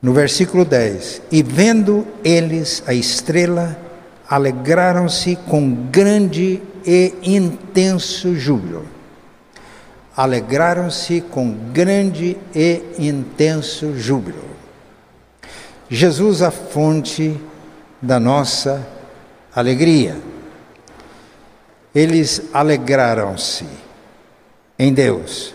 no 0.00 0.14
versículo 0.14 0.64
10, 0.64 1.20
e 1.30 1.42
vendo 1.42 2.06
eles 2.24 2.82
a 2.86 2.94
estrela, 2.94 3.78
alegraram-se 4.26 5.36
com 5.36 5.70
grande 5.90 6.62
e 6.88 7.12
intenso 7.22 8.34
júbilo. 8.34 8.86
Alegraram-se 10.16 11.20
com 11.20 11.52
grande 11.70 12.38
e 12.54 12.80
intenso 12.98 13.94
júbilo. 13.94 14.42
Jesus, 15.90 16.40
a 16.40 16.50
fonte 16.50 17.38
da 18.00 18.18
nossa 18.18 18.88
alegria. 19.54 20.16
Eles 21.94 22.42
alegraram-se 22.54 23.66
em 24.78 24.94
Deus. 24.94 25.54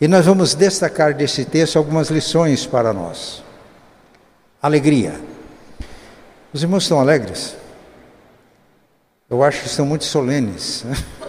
E 0.00 0.06
nós 0.06 0.24
vamos 0.24 0.54
destacar 0.54 1.14
desse 1.14 1.44
texto 1.44 1.78
algumas 1.78 2.10
lições 2.10 2.64
para 2.64 2.92
nós. 2.92 3.42
Alegria. 4.62 5.20
Os 6.52 6.62
irmãos 6.62 6.84
estão 6.84 7.00
alegres? 7.00 7.57
Eu 9.30 9.42
acho 9.42 9.62
que 9.62 9.68
são 9.68 9.84
muito 9.84 10.04
solenes. 10.04 10.84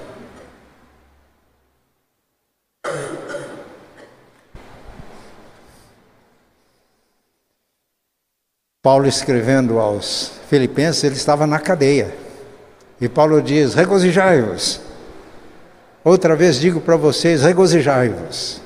Paulo 8.82 9.06
escrevendo 9.06 9.77
aos 9.77 10.32
Filipenses, 10.50 11.03
ele 11.03 11.15
estava 11.15 11.46
na 11.46 11.60
cadeia. 11.60 12.15
E 13.01 13.10
Paulo 13.10 13.41
diz: 13.41 13.74
regozijai-vos. 13.74 14.79
Outra 16.01 16.38
vez 16.38 16.58
digo 16.58 16.79
para 16.79 16.96
vocês: 16.96 17.44
regozijai-vos. 17.44 18.62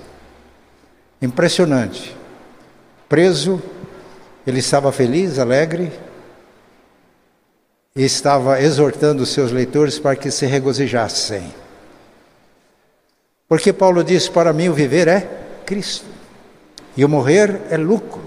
Impressionante. 1.19 2.15
Preso, 3.09 3.59
ele 4.45 4.59
estava 4.59 4.91
feliz, 4.91 5.39
alegre, 5.39 5.91
e 7.95 8.03
estava 8.03 8.59
exortando 8.61 9.25
seus 9.25 9.51
leitores 9.51 9.99
para 9.99 10.15
que 10.15 10.31
se 10.31 10.45
regozijassem. 10.45 11.53
Porque 13.47 13.71
Paulo 13.71 14.03
diz: 14.03 14.27
Para 14.27 14.51
mim 14.51 14.69
o 14.69 14.73
viver 14.73 15.07
é 15.07 15.29
Cristo, 15.65 16.05
e 16.97 17.05
o 17.05 17.09
morrer 17.09 17.61
é 17.69 17.77
lucro. 17.77 18.23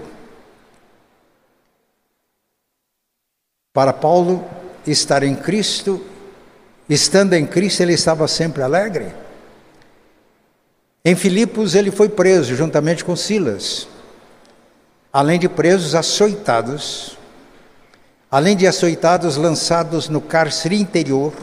Para 3.73 3.93
Paulo, 3.93 4.43
estar 4.85 5.21
em 5.21 5.35
Cristo, 5.35 6.03
estando 6.89 7.33
em 7.33 7.45
Cristo, 7.45 7.81
ele 7.81 7.93
estava 7.93 8.27
sempre 8.27 8.63
alegre. 8.63 9.13
Em 11.03 11.15
Filipos, 11.15 11.75
ele 11.75 11.91
foi 11.91 12.09
preso 12.09 12.55
juntamente 12.55 13.03
com 13.05 13.15
Silas. 13.15 13.87
Além 15.13 15.39
de 15.39 15.47
presos, 15.47 15.93
açoitados, 15.93 17.16
além 18.29 18.55
de 18.55 18.67
açoitados 18.67 19.37
lançados 19.37 20.09
no 20.09 20.19
cárcere 20.19 20.79
interior, 20.79 21.33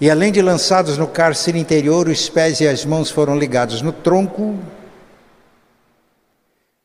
e 0.00 0.10
além 0.10 0.30
de 0.30 0.42
lançados 0.42 0.98
no 0.98 1.06
cárcere 1.06 1.58
interior, 1.58 2.08
os 2.08 2.28
pés 2.28 2.60
e 2.60 2.68
as 2.68 2.84
mãos 2.84 3.10
foram 3.10 3.38
ligados 3.38 3.80
no 3.80 3.92
tronco. 3.92 4.58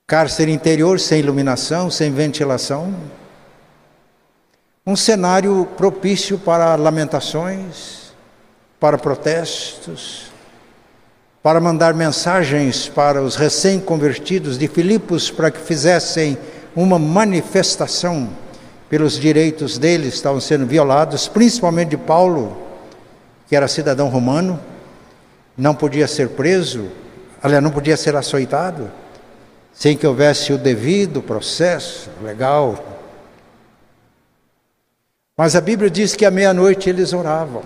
Cárcere 0.07 0.51
interior 0.51 0.99
sem 0.99 1.19
iluminação, 1.19 1.91
sem 1.91 2.11
ventilação. 2.11 2.93
um 4.85 4.95
cenário 4.95 5.67
propício 5.77 6.39
para 6.39 6.75
lamentações, 6.75 8.13
para 8.79 8.97
protestos, 8.97 10.31
para 11.43 11.59
mandar 11.59 11.93
mensagens 11.93 12.87
para 12.87 13.21
os 13.21 13.35
recém-convertidos 13.35 14.57
de 14.57 14.67
Filipos 14.67 15.29
para 15.29 15.51
que 15.51 15.59
fizessem 15.59 16.37
uma 16.75 16.97
manifestação 16.97 18.29
pelos 18.89 19.19
direitos 19.19 19.77
deles 19.77 20.13
estavam 20.13 20.39
sendo 20.39 20.65
violados, 20.65 21.27
principalmente 21.27 21.89
de 21.89 21.97
Paulo, 21.97 22.57
que 23.47 23.55
era 23.55 23.67
cidadão 23.67 24.09
romano, 24.09 24.59
não 25.57 25.75
podia 25.75 26.07
ser 26.07 26.29
preso, 26.29 26.89
aliás, 27.41 27.63
não 27.63 27.71
podia 27.71 27.95
ser 27.95 28.15
açoitado, 28.15 28.91
sem 29.73 29.95
que 29.95 30.05
houvesse 30.05 30.51
o 30.53 30.57
devido 30.57 31.21
processo 31.21 32.09
legal. 32.21 32.83
Mas 35.37 35.55
a 35.55 35.61
Bíblia 35.61 35.89
diz 35.89 36.15
que 36.15 36.25
à 36.25 36.31
meia-noite 36.31 36.89
eles 36.89 37.13
oravam. 37.13 37.63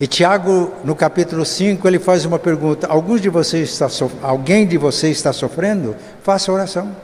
E 0.00 0.06
Tiago, 0.06 0.72
no 0.84 0.94
capítulo 0.94 1.44
5, 1.44 1.88
ele 1.88 1.98
faz 1.98 2.24
uma 2.24 2.38
pergunta: 2.38 2.86
Alguns 2.86 3.20
de 3.20 3.28
vocês 3.28 3.68
está 3.70 3.88
alguém 4.22 4.64
de 4.64 4.78
vocês 4.78 5.16
está 5.16 5.32
sofrendo? 5.32 5.96
Faça 6.22 6.52
oração. 6.52 6.94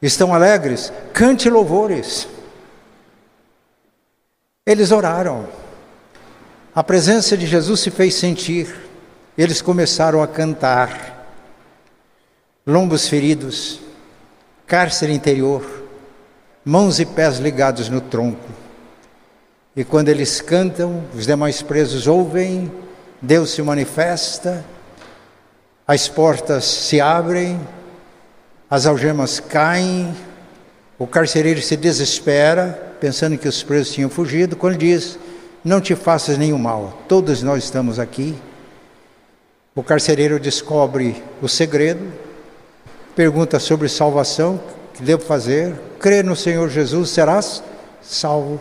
Estão 0.00 0.32
alegres? 0.32 0.92
Cante 1.12 1.50
louvores. 1.50 2.28
Eles 4.64 4.92
oraram. 4.92 5.48
A 6.72 6.84
presença 6.84 7.36
de 7.36 7.44
Jesus 7.44 7.80
se 7.80 7.90
fez 7.90 8.14
sentir. 8.14 8.72
Eles 9.36 9.60
começaram 9.60 10.22
a 10.22 10.28
cantar. 10.28 11.26
Lombos 12.64 13.08
feridos, 13.08 13.80
cárcere 14.66 15.12
interior, 15.12 15.64
mãos 16.64 17.00
e 17.00 17.06
pés 17.06 17.38
ligados 17.38 17.88
no 17.88 18.00
tronco. 18.00 18.65
E 19.76 19.84
quando 19.84 20.08
eles 20.08 20.40
cantam, 20.40 21.04
os 21.14 21.26
demais 21.26 21.60
presos 21.60 22.06
ouvem, 22.06 22.72
Deus 23.20 23.50
se 23.50 23.60
manifesta, 23.60 24.64
as 25.86 26.08
portas 26.08 26.64
se 26.64 26.98
abrem, 26.98 27.60
as 28.70 28.86
algemas 28.86 29.38
caem, 29.38 30.16
o 30.98 31.06
carcereiro 31.06 31.60
se 31.60 31.76
desespera, 31.76 32.94
pensando 32.98 33.36
que 33.36 33.46
os 33.46 33.62
presos 33.62 33.92
tinham 33.92 34.08
fugido, 34.08 34.56
quando 34.56 34.78
diz: 34.78 35.18
Não 35.62 35.78
te 35.78 35.94
faças 35.94 36.38
nenhum 36.38 36.58
mal, 36.58 37.02
todos 37.06 37.42
nós 37.42 37.64
estamos 37.64 37.98
aqui. 37.98 38.34
O 39.74 39.82
carcereiro 39.82 40.40
descobre 40.40 41.22
o 41.42 41.48
segredo, 41.48 42.10
pergunta 43.14 43.60
sobre 43.60 43.90
salvação, 43.90 44.58
que 44.94 45.02
devo 45.02 45.22
fazer? 45.22 45.74
Crê 46.00 46.22
no 46.22 46.34
Senhor 46.34 46.70
Jesus, 46.70 47.10
serás 47.10 47.62
salvo, 48.00 48.58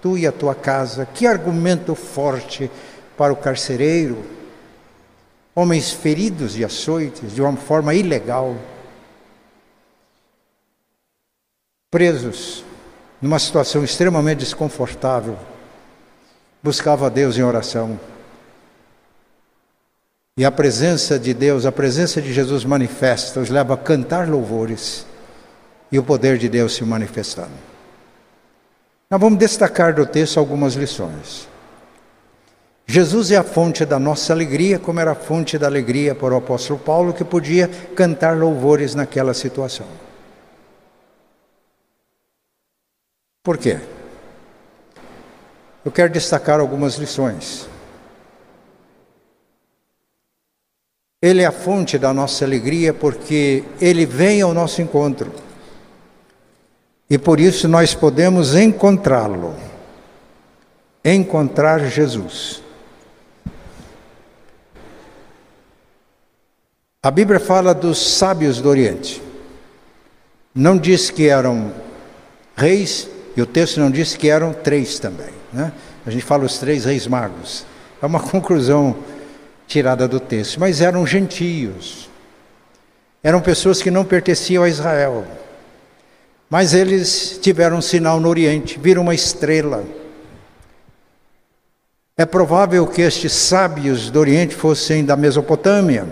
tu 0.00 0.16
e 0.16 0.26
a 0.26 0.32
tua 0.32 0.54
casa. 0.54 1.06
Que 1.06 1.26
argumento 1.26 1.94
forte 1.94 2.70
para 3.16 3.32
o 3.32 3.36
carcereiro. 3.36 4.24
Homens 5.54 5.90
feridos 5.90 6.56
e 6.58 6.64
açoites 6.64 7.34
de 7.34 7.40
uma 7.40 7.56
forma 7.56 7.94
ilegal, 7.94 8.54
presos 11.90 12.62
numa 13.22 13.38
situação 13.38 13.82
extremamente 13.82 14.40
desconfortável, 14.40 15.38
buscava 16.62 17.06
a 17.06 17.08
Deus 17.08 17.38
em 17.38 17.42
oração. 17.42 17.98
E 20.38 20.44
a 20.44 20.52
presença 20.52 21.18
de 21.18 21.32
Deus, 21.32 21.64
a 21.64 21.72
presença 21.72 22.20
de 22.20 22.32
Jesus 22.34 22.64
manifesta, 22.64 23.40
os 23.40 23.48
leva 23.48 23.72
a 23.72 23.78
cantar 23.78 24.28
louvores 24.28 25.06
e 25.90 25.98
o 25.98 26.02
poder 26.02 26.36
de 26.36 26.48
Deus 26.48 26.74
se 26.74 26.84
manifestando. 26.84 27.75
Nós 29.08 29.20
vamos 29.20 29.38
destacar 29.38 29.94
do 29.94 30.04
texto 30.04 30.38
algumas 30.38 30.74
lições. 30.74 31.48
Jesus 32.84 33.30
é 33.30 33.36
a 33.36 33.44
fonte 33.44 33.84
da 33.84 33.98
nossa 33.98 34.32
alegria, 34.32 34.78
como 34.78 34.98
era 34.98 35.12
a 35.12 35.14
fonte 35.14 35.58
da 35.58 35.66
alegria 35.66 36.14
para 36.14 36.34
o 36.34 36.36
apóstolo 36.36 36.78
Paulo, 36.78 37.12
que 37.12 37.24
podia 37.24 37.68
cantar 37.94 38.36
louvores 38.36 38.94
naquela 38.94 39.34
situação. 39.34 39.86
Por 43.44 43.58
quê? 43.58 43.80
Eu 45.84 45.92
quero 45.92 46.12
destacar 46.12 46.58
algumas 46.58 46.96
lições. 46.96 47.68
Ele 51.22 51.42
é 51.42 51.46
a 51.46 51.52
fonte 51.52 51.96
da 51.96 52.12
nossa 52.12 52.44
alegria 52.44 52.92
porque 52.92 53.64
ele 53.80 54.04
vem 54.04 54.42
ao 54.42 54.52
nosso 54.52 54.82
encontro. 54.82 55.32
E 57.08 57.16
por 57.16 57.38
isso 57.38 57.68
nós 57.68 57.94
podemos 57.94 58.54
encontrá-lo. 58.54 59.54
Encontrar 61.04 61.88
Jesus. 61.88 62.62
A 67.02 67.10
Bíblia 67.10 67.38
fala 67.38 67.72
dos 67.72 68.16
sábios 68.16 68.60
do 68.60 68.68
Oriente. 68.68 69.22
Não 70.52 70.76
diz 70.76 71.08
que 71.08 71.28
eram 71.28 71.72
reis 72.56 73.08
e 73.36 73.42
o 73.42 73.46
texto 73.46 73.78
não 73.78 73.90
disse 73.90 74.18
que 74.18 74.28
eram 74.28 74.52
três 74.52 74.98
também. 74.98 75.30
Né? 75.52 75.70
A 76.04 76.10
gente 76.10 76.24
fala 76.24 76.44
os 76.44 76.58
três 76.58 76.84
reis 76.84 77.06
magos. 77.06 77.64
É 78.02 78.06
uma 78.06 78.18
conclusão 78.30 78.96
tirada 79.68 80.08
do 80.08 80.18
texto. 80.18 80.58
Mas 80.58 80.80
eram 80.80 81.06
gentios. 81.06 82.10
Eram 83.22 83.40
pessoas 83.40 83.80
que 83.80 83.90
não 83.90 84.04
pertenciam 84.04 84.64
a 84.64 84.68
Israel. 84.68 85.24
Mas 86.48 86.74
eles 86.74 87.38
tiveram 87.42 87.78
um 87.78 87.82
sinal 87.82 88.20
no 88.20 88.28
Oriente, 88.28 88.78
viram 88.78 89.02
uma 89.02 89.14
estrela. 89.14 89.84
É 92.16 92.24
provável 92.24 92.86
que 92.86 93.02
estes 93.02 93.32
sábios 93.32 94.10
do 94.10 94.20
Oriente 94.20 94.54
fossem 94.54 95.04
da 95.04 95.16
Mesopotâmia. 95.16 96.06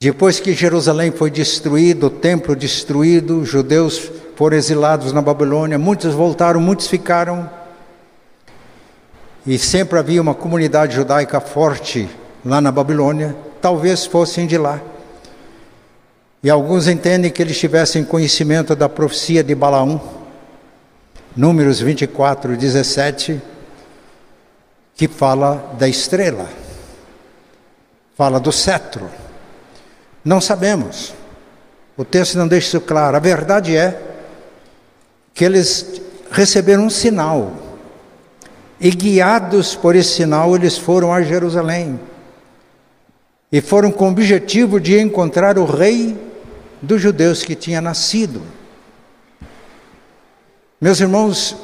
Depois 0.00 0.38
que 0.38 0.52
Jerusalém 0.52 1.10
foi 1.10 1.30
destruído, 1.30 2.08
o 2.08 2.10
templo 2.10 2.54
destruído, 2.54 3.40
os 3.40 3.48
judeus 3.48 4.10
foram 4.36 4.56
exilados 4.56 5.12
na 5.12 5.22
Babilônia, 5.22 5.78
muitos 5.78 6.12
voltaram, 6.12 6.60
muitos 6.60 6.88
ficaram. 6.88 7.48
E 9.46 9.58
sempre 9.58 9.98
havia 9.98 10.20
uma 10.20 10.34
comunidade 10.34 10.96
judaica 10.96 11.40
forte 11.40 12.10
lá 12.44 12.60
na 12.60 12.72
Babilônia, 12.72 13.34
talvez 13.62 14.04
fossem 14.04 14.46
de 14.46 14.58
lá. 14.58 14.80
E 16.44 16.50
alguns 16.50 16.88
entendem 16.88 17.30
que 17.30 17.40
eles 17.40 17.58
tivessem 17.58 18.04
conhecimento 18.04 18.76
da 18.76 18.86
profecia 18.86 19.42
de 19.42 19.54
Balaão, 19.54 19.98
Números 21.34 21.80
24, 21.80 22.54
17, 22.54 23.40
que 24.94 25.08
fala 25.08 25.74
da 25.78 25.88
estrela, 25.88 26.46
fala 28.14 28.38
do 28.38 28.52
cetro. 28.52 29.08
Não 30.22 30.38
sabemos. 30.38 31.14
O 31.96 32.04
texto 32.04 32.36
não 32.36 32.46
deixa 32.46 32.68
isso 32.68 32.80
claro. 32.82 33.16
A 33.16 33.20
verdade 33.20 33.74
é 33.74 33.98
que 35.32 35.46
eles 35.46 35.98
receberam 36.30 36.84
um 36.84 36.90
sinal. 36.90 37.54
E 38.78 38.90
guiados 38.90 39.74
por 39.74 39.96
esse 39.96 40.16
sinal, 40.16 40.54
eles 40.54 40.76
foram 40.76 41.10
a 41.10 41.22
Jerusalém. 41.22 41.98
E 43.50 43.62
foram 43.62 43.90
com 43.90 44.08
o 44.08 44.10
objetivo 44.10 44.78
de 44.78 45.00
encontrar 45.00 45.58
o 45.58 45.64
rei 45.64 46.33
dos 46.84 47.00
judeus 47.00 47.42
que 47.42 47.54
tinha 47.54 47.80
nascido. 47.80 48.42
Meus 50.80 51.00
irmãos, 51.00 51.56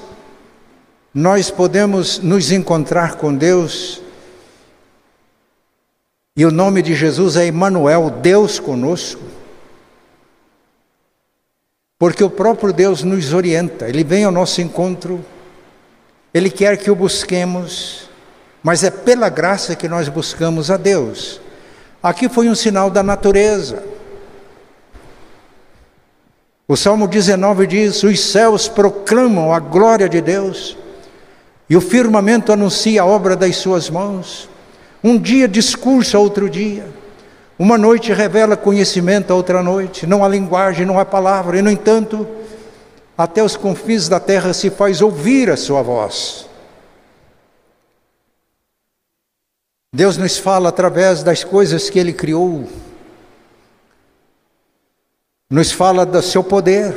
nós 1.13 1.51
podemos 1.51 2.19
nos 2.19 2.51
encontrar 2.51 3.17
com 3.17 3.35
Deus, 3.35 4.01
e 6.37 6.45
o 6.45 6.51
nome 6.51 6.81
de 6.81 6.95
Jesus 6.95 7.37
é 7.37 7.47
Emmanuel, 7.47 8.09
Deus 8.09 8.59
conosco. 8.59 9.21
Porque 11.99 12.25
o 12.25 12.31
próprio 12.31 12.73
Deus 12.73 13.03
nos 13.03 13.35
orienta, 13.35 13.89
Ele 13.89 14.03
vem 14.03 14.25
ao 14.25 14.33
nosso 14.33 14.63
encontro, 14.63 15.23
Ele 16.33 16.49
quer 16.49 16.79
que 16.79 16.91
o 16.91 16.95
busquemos, 16.95 18.09
mas 18.63 18.83
é 18.83 18.91
pela 18.91 19.29
graça 19.29 19.77
que 19.77 19.89
nós 19.89 20.09
buscamos 20.09 20.71
a 20.71 20.79
Deus. 20.79 21.41
Aqui 22.03 22.29
foi 22.29 22.49
um 22.49 22.55
sinal 22.55 22.89
da 22.89 23.03
natureza. 23.03 24.00
O 26.71 26.77
Salmo 26.77 27.09
19 27.09 27.67
diz: 27.67 28.05
Os 28.05 28.21
céus 28.21 28.69
proclamam 28.69 29.53
a 29.53 29.59
glória 29.59 30.09
de 30.09 30.21
Deus, 30.21 30.79
e 31.69 31.77
o 31.77 31.81
firmamento 31.81 32.53
anuncia 32.53 33.03
a 33.03 33.05
obra 33.05 33.35
das 33.35 33.57
suas 33.57 33.91
mãos. 33.91 34.49
Um 35.03 35.19
dia 35.19 35.49
discursa 35.49 36.17
outro 36.17 36.49
dia. 36.49 36.87
Uma 37.59 37.77
noite 37.77 38.13
revela 38.13 38.57
conhecimento 38.57 39.33
a 39.33 39.35
outra 39.35 39.65
noite, 39.65 40.07
não 40.07 40.25
há 40.25 40.29
linguagem, 40.29 40.87
não 40.87 40.97
há 40.97 41.05
palavra, 41.05 41.59
e 41.59 41.63
no 41.63 41.73
entanto, 41.73 42.25
até 43.19 43.43
os 43.43 43.57
confins 43.57 44.09
da 44.09 44.21
terra 44.21 44.53
se 44.53 44.71
faz 44.71 45.03
ouvir 45.03 45.51
a 45.51 45.57
sua 45.57 45.83
voz. 45.83 46.47
Deus 49.93 50.17
nos 50.17 50.39
fala 50.39 50.69
através 50.69 51.25
das 51.25 51.43
coisas 51.43 51.91
que 51.91 51.99
Ele 51.99 52.13
criou. 52.13 52.69
Nos 55.51 55.73
fala 55.73 56.07
do 56.07 56.23
seu 56.23 56.45
poder, 56.45 56.97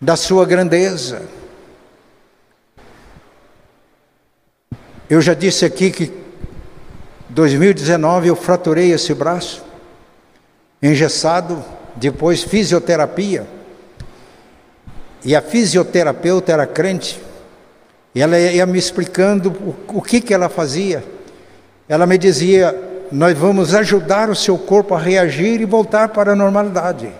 da 0.00 0.16
sua 0.16 0.46
grandeza. 0.46 1.20
Eu 5.10 5.20
já 5.20 5.34
disse 5.34 5.66
aqui 5.66 5.90
que 5.90 6.10
2019 7.28 8.28
eu 8.28 8.34
fraturei 8.34 8.92
esse 8.92 9.12
braço, 9.12 9.62
engessado, 10.82 11.62
depois 11.96 12.42
fisioterapia. 12.42 13.46
E 15.22 15.36
a 15.36 15.42
fisioterapeuta 15.42 16.50
era 16.50 16.66
crente, 16.66 17.20
e 18.14 18.22
ela 18.22 18.38
ia 18.38 18.64
me 18.64 18.78
explicando 18.78 19.76
o, 19.86 20.00
que, 20.00 20.22
que 20.22 20.32
ela 20.32 20.48
fazia. 20.48 21.04
Ela 21.86 22.06
me 22.06 22.16
dizia: 22.16 22.91
Nós 23.12 23.36
vamos 23.36 23.74
ajudar 23.74 24.30
o 24.30 24.34
seu 24.34 24.56
corpo 24.56 24.94
a 24.94 24.98
reagir 24.98 25.60
e 25.60 25.66
voltar 25.66 26.08
para 26.08 26.32
a 26.32 26.36
normalidade. 26.36 27.12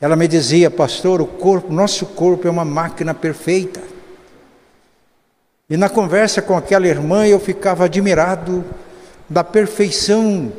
Ela 0.00 0.14
me 0.14 0.28
dizia, 0.28 0.70
pastor, 0.70 1.20
o 1.20 1.26
corpo, 1.26 1.72
nosso 1.72 2.06
corpo 2.06 2.46
é 2.46 2.50
uma 2.50 2.64
máquina 2.64 3.12
perfeita. 3.12 3.80
E 5.68 5.76
na 5.76 5.88
conversa 5.88 6.40
com 6.40 6.56
aquela 6.56 6.86
irmã 6.86 7.26
eu 7.26 7.40
ficava 7.40 7.86
admirado 7.86 8.64
da 9.28 9.42
perfeição 9.42 10.52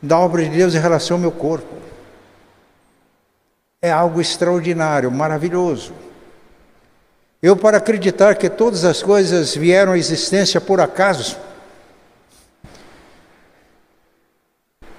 da 0.00 0.16
obra 0.18 0.44
de 0.44 0.50
Deus 0.50 0.74
em 0.74 0.78
relação 0.78 1.16
ao 1.16 1.20
meu 1.20 1.32
corpo. 1.32 1.74
É 3.82 3.90
algo 3.90 4.20
extraordinário, 4.20 5.10
maravilhoso. 5.10 5.92
Eu, 7.42 7.56
para 7.56 7.78
acreditar 7.78 8.36
que 8.36 8.48
todas 8.48 8.84
as 8.84 9.02
coisas 9.02 9.56
vieram 9.56 9.92
à 9.92 9.98
existência 9.98 10.60
por 10.60 10.80
acaso, 10.80 11.36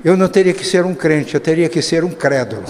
eu 0.03 0.17
não 0.17 0.27
teria 0.27 0.53
que 0.53 0.65
ser 0.65 0.85
um 0.85 0.95
crente, 0.95 1.35
eu 1.35 1.39
teria 1.39 1.69
que 1.69 1.81
ser 1.81 2.03
um 2.03 2.11
crédulo. 2.11 2.65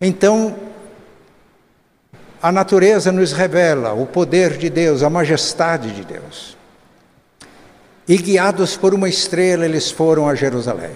Então, 0.00 0.54
a 2.40 2.52
natureza 2.52 3.10
nos 3.10 3.32
revela 3.32 3.92
o 3.92 4.06
poder 4.06 4.56
de 4.56 4.70
Deus, 4.70 5.02
a 5.02 5.10
majestade 5.10 5.90
de 5.90 6.04
Deus. 6.04 6.56
E 8.06 8.16
guiados 8.16 8.76
por 8.76 8.94
uma 8.94 9.08
estrela, 9.08 9.64
eles 9.64 9.90
foram 9.90 10.28
a 10.28 10.34
Jerusalém. 10.34 10.94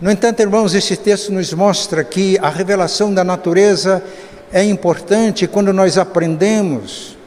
No 0.00 0.10
entanto, 0.10 0.40
irmãos, 0.40 0.74
esse 0.74 0.96
texto 0.96 1.30
nos 1.30 1.52
mostra 1.52 2.02
que 2.04 2.38
a 2.38 2.48
revelação 2.48 3.12
da 3.12 3.22
natureza 3.22 4.02
é 4.50 4.64
importante 4.64 5.46
quando 5.46 5.72
nós 5.72 5.98
aprendemos 5.98 7.17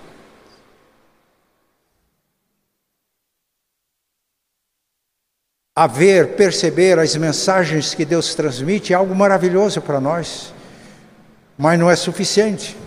a 5.81 5.87
ver, 5.87 6.35
perceber 6.35 6.99
as 6.99 7.15
mensagens 7.15 7.95
que 7.95 8.05
Deus 8.05 8.35
transmite, 8.35 8.93
é 8.93 8.95
algo 8.95 9.15
maravilhoso 9.15 9.81
para 9.81 9.99
nós, 9.99 10.53
mas 11.57 11.79
não 11.79 11.89
é 11.89 11.95
suficiente. 11.95 12.77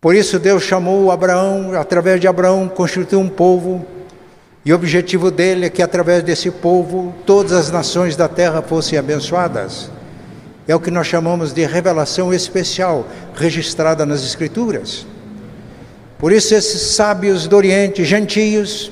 Por 0.00 0.14
isso 0.14 0.38
Deus 0.38 0.62
chamou 0.62 1.10
Abraão, 1.10 1.78
através 1.78 2.18
de 2.18 2.26
Abraão, 2.26 2.66
constituiu 2.66 3.20
um 3.20 3.28
povo, 3.28 3.84
e 4.64 4.72
o 4.72 4.74
objetivo 4.74 5.30
dele 5.30 5.66
é 5.66 5.68
que 5.68 5.82
através 5.82 6.22
desse 6.22 6.50
povo 6.50 7.14
todas 7.26 7.52
as 7.52 7.70
nações 7.70 8.16
da 8.16 8.26
terra 8.26 8.62
fossem 8.62 8.98
abençoadas. 8.98 9.90
É 10.66 10.74
o 10.74 10.80
que 10.80 10.90
nós 10.90 11.06
chamamos 11.06 11.52
de 11.52 11.66
revelação 11.66 12.32
especial, 12.32 13.06
registrada 13.34 14.06
nas 14.06 14.24
Escrituras. 14.24 15.06
Por 16.18 16.32
isso, 16.32 16.54
esses 16.54 16.80
sábios 16.94 17.46
do 17.46 17.54
Oriente, 17.54 18.02
gentios, 18.02 18.90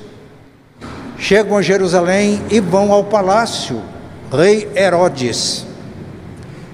chegam 1.17 1.57
a 1.57 1.61
Jerusalém 1.61 2.41
e 2.49 2.59
vão 2.59 2.91
ao 2.91 3.03
palácio, 3.03 3.81
rei 4.31 4.69
Herodes, 4.75 5.65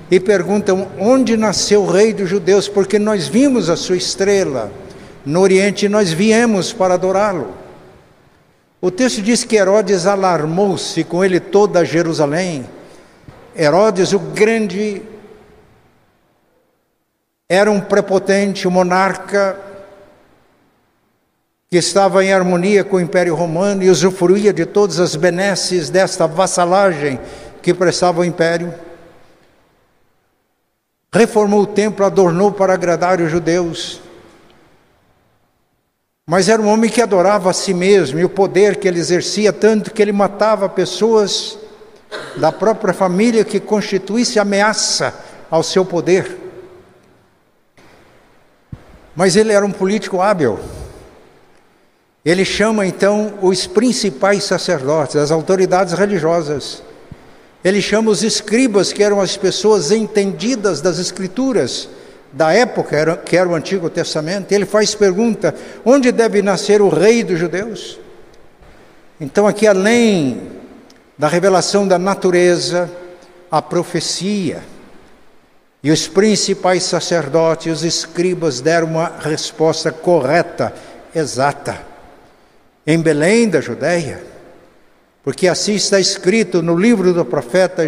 e 0.09 0.19
perguntam 0.19 0.87
onde 0.99 1.37
nasceu 1.37 1.83
o 1.83 1.91
rei 1.91 2.13
dos 2.13 2.29
judeus, 2.29 2.67
porque 2.67 2.99
nós 2.99 3.27
vimos 3.27 3.69
a 3.69 3.77
sua 3.77 3.95
estrela. 3.95 4.71
No 5.25 5.39
Oriente 5.39 5.85
e 5.85 5.89
nós 5.89 6.11
viemos 6.11 6.73
para 6.73 6.95
adorá-lo. 6.95 7.53
O 8.81 8.89
texto 8.89 9.21
diz 9.21 9.43
que 9.43 9.55
Herodes 9.55 10.07
alarmou-se 10.07 11.03
com 11.03 11.23
ele 11.23 11.39
toda 11.39 11.85
Jerusalém. 11.85 12.65
Herodes, 13.55 14.11
o 14.11 14.19
grande, 14.19 15.03
era 17.47 17.69
um 17.69 17.79
prepotente, 17.79 18.67
um 18.67 18.71
monarca 18.71 19.55
que 21.71 21.77
estava 21.77 22.21
em 22.21 22.33
harmonia 22.33 22.83
com 22.83 22.97
o 22.97 22.99
Império 22.99 23.33
Romano 23.33 23.81
e 23.81 23.89
usufruía 23.89 24.51
de 24.51 24.65
todas 24.65 24.99
as 24.99 25.15
benesses 25.15 25.89
desta 25.89 26.27
vassalagem 26.27 27.17
que 27.61 27.73
prestava 27.73 28.19
o 28.19 28.25
Império. 28.25 28.73
Reformou 31.13 31.61
o 31.61 31.67
templo, 31.67 32.05
adornou 32.05 32.51
para 32.51 32.73
agradar 32.73 33.21
os 33.21 33.31
judeus. 33.31 34.01
Mas 36.29 36.49
era 36.49 36.61
um 36.61 36.67
homem 36.67 36.89
que 36.89 37.01
adorava 37.01 37.49
a 37.49 37.53
si 37.53 37.73
mesmo 37.73 38.19
e 38.19 38.25
o 38.25 38.29
poder 38.29 38.75
que 38.75 38.85
ele 38.85 38.99
exercia, 38.99 39.53
tanto 39.53 39.93
que 39.93 40.01
ele 40.01 40.11
matava 40.11 40.67
pessoas 40.67 41.57
da 42.35 42.51
própria 42.51 42.93
família 42.93 43.45
que 43.45 43.61
constituísse 43.61 44.39
ameaça 44.39 45.13
ao 45.49 45.63
seu 45.63 45.85
poder. 45.85 46.37
Mas 49.15 49.37
ele 49.37 49.53
era 49.53 49.65
um 49.65 49.71
político 49.71 50.21
hábil. 50.21 50.59
Ele 52.23 52.45
chama 52.45 52.85
então 52.85 53.33
os 53.41 53.65
principais 53.65 54.43
sacerdotes, 54.43 55.15
as 55.15 55.31
autoridades 55.31 55.93
religiosas. 55.93 56.83
Ele 57.63 57.81
chama 57.81 58.11
os 58.11 58.23
escribas, 58.23 58.93
que 58.93 59.03
eram 59.03 59.19
as 59.19 59.37
pessoas 59.37 59.91
entendidas 59.91 60.81
das 60.81 60.99
escrituras 60.99 61.89
da 62.31 62.53
época, 62.53 63.17
que 63.17 63.35
era 63.35 63.49
o 63.49 63.55
Antigo 63.55 63.89
Testamento. 63.89 64.51
Ele 64.51 64.65
faz 64.65 64.93
pergunta: 64.93 65.53
onde 65.83 66.11
deve 66.11 66.41
nascer 66.41 66.81
o 66.81 66.89
rei 66.89 67.23
dos 67.23 67.39
judeus? 67.39 67.99
Então, 69.19 69.47
aqui 69.47 69.67
além 69.67 70.49
da 71.17 71.27
revelação 71.27 71.87
da 71.87 71.99
natureza, 71.99 72.89
a 73.49 73.61
profecia. 73.61 74.63
E 75.83 75.91
os 75.91 76.07
principais 76.07 76.83
sacerdotes, 76.83 77.73
os 77.73 77.83
escribas 77.83 78.61
deram 78.61 78.87
uma 78.87 79.11
resposta 79.19 79.91
correta, 79.91 80.73
exata. 81.13 81.90
Em 82.85 82.99
Belém 82.99 83.47
da 83.47 83.61
Judéia, 83.61 84.23
porque 85.23 85.47
assim 85.47 85.75
está 85.75 85.99
escrito 85.99 86.63
no 86.63 86.75
livro 86.75 87.13
do 87.13 87.23
profeta 87.23 87.83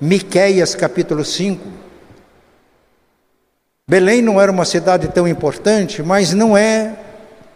Miqueias, 0.00 0.74
capítulo 0.74 1.22
5. 1.22 1.60
Belém 3.88 4.22
não 4.22 4.40
era 4.40 4.50
uma 4.50 4.64
cidade 4.64 5.08
tão 5.08 5.28
importante, 5.28 6.02
mas 6.02 6.32
não 6.32 6.56
é, 6.56 6.94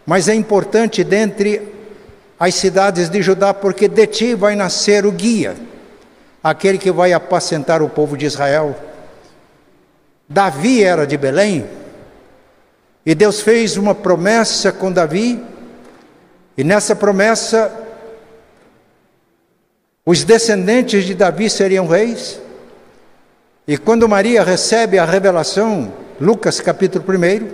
mas 0.05 0.29
é 0.29 0.35
importante 0.35 1.03
dentre 1.03 1.61
as 2.39 2.53
cidades 2.53 3.09
de 3.09 3.23
Judá, 3.23 3.55
porque 3.55 3.87
de 3.87 4.05
ti 4.05 4.35
vai 4.35 4.55
nascer 4.55 5.03
o 5.03 5.11
guia, 5.11 5.55
aquele 6.43 6.77
que 6.77 6.91
vai 6.91 7.11
apacentar 7.11 7.81
o 7.81 7.89
povo 7.89 8.15
de 8.15 8.27
Israel. 8.27 8.75
Davi 10.29 10.83
era 10.83 11.07
de 11.07 11.17
Belém, 11.17 11.65
e 13.03 13.15
Deus 13.15 13.41
fez 13.41 13.77
uma 13.77 13.95
promessa 13.95 14.71
com 14.71 14.91
Davi, 14.91 15.43
e 16.57 16.63
nessa 16.63 16.95
promessa, 16.95 17.71
os 20.03 20.23
descendentes 20.23 21.05
de 21.05 21.13
Davi 21.13 21.49
seriam 21.49 21.85
reis. 21.85 22.41
E 23.67 23.77
quando 23.77 24.09
Maria 24.09 24.43
recebe 24.43 24.97
a 24.97 25.05
revelação, 25.05 25.93
Lucas 26.19 26.59
capítulo 26.59 27.05
1, 27.07 27.47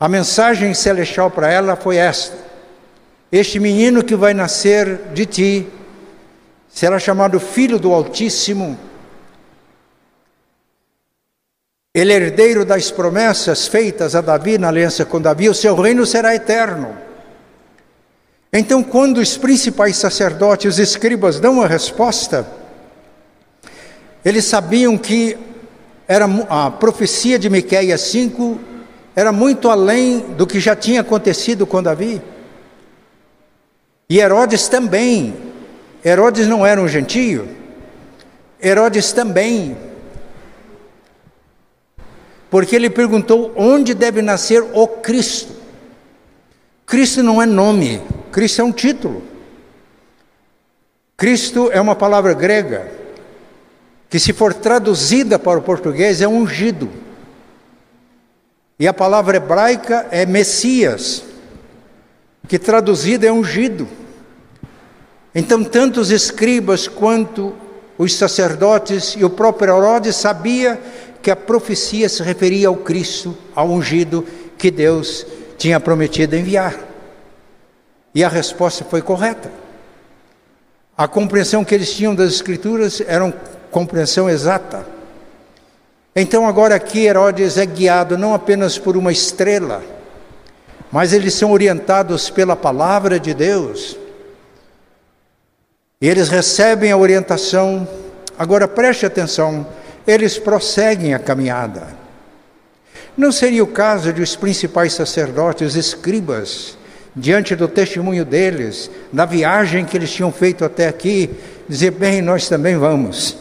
a 0.00 0.08
mensagem 0.08 0.72
celestial 0.72 1.30
para 1.30 1.50
ela 1.50 1.76
foi 1.76 1.96
esta: 1.96 2.36
este 3.30 3.60
menino 3.60 4.02
que 4.02 4.16
vai 4.16 4.32
nascer 4.32 4.98
de 5.12 5.26
ti 5.26 5.68
será 6.66 6.98
chamado 6.98 7.38
Filho 7.38 7.78
do 7.78 7.92
Altíssimo. 7.92 8.78
Ele 11.92 12.12
é 12.12 12.16
herdeiro 12.16 12.64
das 12.64 12.90
promessas 12.90 13.66
feitas 13.66 14.14
a 14.14 14.22
Davi 14.22 14.56
na 14.56 14.68
aliança 14.68 15.04
com 15.04 15.20
Davi, 15.20 15.48
o 15.48 15.54
seu 15.54 15.74
reino 15.74 16.06
será 16.06 16.34
eterno. 16.34 17.05
Então, 18.52 18.82
quando 18.82 19.18
os 19.18 19.36
principais 19.36 19.96
sacerdotes, 19.96 20.74
os 20.74 20.78
escribas, 20.78 21.40
dão 21.40 21.60
a 21.60 21.66
resposta, 21.66 22.46
eles 24.24 24.44
sabiam 24.44 24.96
que 24.96 25.36
era 26.08 26.26
a 26.48 26.70
profecia 26.70 27.38
de 27.38 27.50
Miqueias 27.50 28.00
5 28.02 28.60
era 29.16 29.32
muito 29.32 29.70
além 29.70 30.20
do 30.20 30.46
que 30.46 30.60
já 30.60 30.76
tinha 30.76 31.00
acontecido 31.00 31.66
com 31.66 31.82
Davi. 31.82 32.20
E 34.10 34.18
Herodes 34.18 34.68
também. 34.68 35.34
Herodes 36.04 36.46
não 36.46 36.66
era 36.66 36.80
um 36.80 36.86
gentio. 36.86 37.48
Herodes 38.62 39.12
também. 39.12 39.74
Porque 42.50 42.76
ele 42.76 42.90
perguntou 42.90 43.52
onde 43.56 43.94
deve 43.94 44.20
nascer 44.20 44.62
o 44.62 44.86
Cristo. 44.86 45.54
Cristo 46.84 47.22
não 47.22 47.40
é 47.40 47.46
nome, 47.46 48.02
Cristo 48.36 48.60
é 48.60 48.64
um 48.64 48.70
título. 48.70 49.22
Cristo 51.16 51.70
é 51.72 51.80
uma 51.80 51.96
palavra 51.96 52.34
grega 52.34 52.86
que, 54.10 54.18
se 54.18 54.34
for 54.34 54.52
traduzida 54.52 55.38
para 55.38 55.58
o 55.58 55.62
português, 55.62 56.20
é 56.20 56.28
ungido. 56.28 56.90
E 58.78 58.86
a 58.86 58.92
palavra 58.92 59.38
hebraica 59.38 60.06
é 60.10 60.26
Messias, 60.26 61.24
que 62.46 62.58
traduzida 62.58 63.26
é 63.26 63.32
ungido. 63.32 63.88
Então, 65.34 65.64
tanto 65.64 65.98
os 65.98 66.10
escribas 66.10 66.86
quanto 66.86 67.56
os 67.96 68.14
sacerdotes 68.14 69.14
e 69.16 69.24
o 69.24 69.30
próprio 69.30 69.78
Herodes 69.78 70.14
sabia 70.14 70.78
que 71.22 71.30
a 71.30 71.36
profecia 71.36 72.06
se 72.06 72.22
referia 72.22 72.68
ao 72.68 72.76
Cristo, 72.76 73.34
ao 73.54 73.70
ungido 73.70 74.26
que 74.58 74.70
Deus 74.70 75.26
tinha 75.56 75.80
prometido 75.80 76.36
enviar. 76.36 76.95
E 78.16 78.24
a 78.24 78.30
resposta 78.30 78.82
foi 78.82 79.02
correta. 79.02 79.52
A 80.96 81.06
compreensão 81.06 81.62
que 81.62 81.74
eles 81.74 81.92
tinham 81.92 82.14
das 82.14 82.32
Escrituras 82.32 83.02
era 83.06 83.22
uma 83.22 83.34
compreensão 83.70 84.30
exata. 84.30 84.86
Então, 86.14 86.48
agora 86.48 86.74
aqui, 86.74 87.04
Herodes 87.04 87.58
é 87.58 87.66
guiado 87.66 88.16
não 88.16 88.32
apenas 88.32 88.78
por 88.78 88.96
uma 88.96 89.12
estrela, 89.12 89.84
mas 90.90 91.12
eles 91.12 91.34
são 91.34 91.52
orientados 91.52 92.30
pela 92.30 92.56
palavra 92.56 93.20
de 93.20 93.34
Deus. 93.34 93.98
E 96.00 96.08
eles 96.08 96.30
recebem 96.30 96.90
a 96.90 96.96
orientação. 96.96 97.86
Agora 98.38 98.66
preste 98.66 99.04
atenção, 99.04 99.66
eles 100.06 100.38
prosseguem 100.38 101.12
a 101.12 101.18
caminhada. 101.18 101.88
Não 103.14 103.30
seria 103.30 103.62
o 103.62 103.66
caso 103.66 104.10
de 104.10 104.22
os 104.22 104.34
principais 104.34 104.94
sacerdotes, 104.94 105.74
escribas, 105.74 106.78
diante 107.16 107.56
do 107.56 107.66
testemunho 107.66 108.26
deles, 108.26 108.90
da 109.10 109.24
viagem 109.24 109.86
que 109.86 109.96
eles 109.96 110.12
tinham 110.12 110.30
feito 110.30 110.64
até 110.64 110.86
aqui, 110.86 111.30
dizer: 111.66 111.92
bem, 111.92 112.20
nós 112.20 112.46
também 112.46 112.76
vamos. 112.76 113.38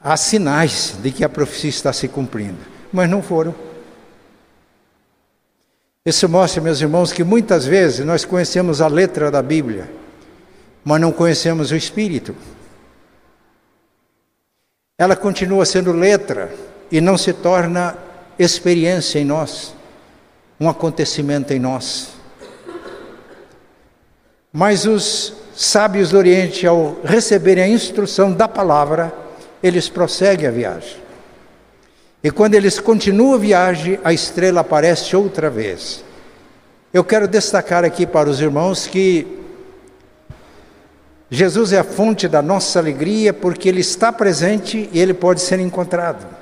Há 0.00 0.16
sinais 0.16 0.94
de 1.02 1.10
que 1.10 1.24
a 1.24 1.28
profecia 1.28 1.68
está 1.68 1.92
se 1.92 2.06
cumprindo, 2.06 2.58
mas 2.92 3.10
não 3.10 3.20
foram. 3.20 3.54
Isso 6.06 6.26
mostra, 6.26 6.62
meus 6.62 6.80
irmãos, 6.80 7.12
que 7.12 7.22
muitas 7.22 7.66
vezes 7.66 8.06
nós 8.06 8.24
conhecemos 8.24 8.80
a 8.80 8.86
letra 8.86 9.30
da 9.30 9.42
Bíblia, 9.42 9.90
mas 10.82 11.00
não 11.00 11.12
conhecemos 11.12 11.70
o 11.70 11.76
Espírito. 11.76 12.34
Ela 14.96 15.14
continua 15.14 15.66
sendo 15.66 15.92
letra 15.92 16.50
e 16.90 17.00
não 17.00 17.18
se 17.18 17.34
torna 17.34 17.98
experiência 18.38 19.18
em 19.18 19.24
nós 19.24 19.74
um 20.60 20.68
acontecimento 20.68 21.54
em 21.54 21.58
nós. 21.58 22.10
Mas 24.52 24.84
os 24.84 25.32
sábios 25.56 26.10
do 26.10 26.18
Oriente, 26.18 26.66
ao 26.66 26.98
receberem 27.02 27.64
a 27.64 27.68
instrução 27.68 28.32
da 28.32 28.46
palavra, 28.46 29.12
eles 29.62 29.88
prosseguem 29.88 30.46
a 30.46 30.50
viagem. 30.50 30.96
E 32.22 32.30
quando 32.30 32.54
eles 32.54 32.78
continuam 32.78 33.34
a 33.34 33.38
viagem, 33.38 33.98
a 34.04 34.12
estrela 34.12 34.60
aparece 34.60 35.16
outra 35.16 35.48
vez. 35.48 36.04
Eu 36.92 37.02
quero 37.02 37.26
destacar 37.26 37.84
aqui 37.84 38.06
para 38.06 38.28
os 38.28 38.40
irmãos 38.40 38.86
que 38.86 39.38
Jesus 41.30 41.72
é 41.72 41.78
a 41.78 41.84
fonte 41.84 42.26
da 42.26 42.42
nossa 42.42 42.78
alegria 42.78 43.32
porque 43.32 43.68
Ele 43.68 43.80
está 43.80 44.12
presente 44.12 44.90
e 44.92 44.98
Ele 44.98 45.14
pode 45.14 45.40
ser 45.40 45.60
encontrado. 45.60 46.39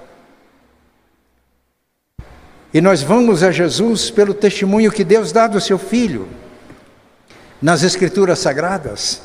E 2.72 2.80
nós 2.80 3.02
vamos 3.02 3.42
a 3.42 3.50
Jesus 3.50 4.10
pelo 4.10 4.34
testemunho 4.34 4.92
que 4.92 5.04
Deus 5.04 5.32
dá 5.32 5.46
do 5.46 5.60
seu 5.60 5.78
Filho 5.78 6.28
nas 7.60 7.82
Escrituras 7.82 8.38
Sagradas. 8.38 9.22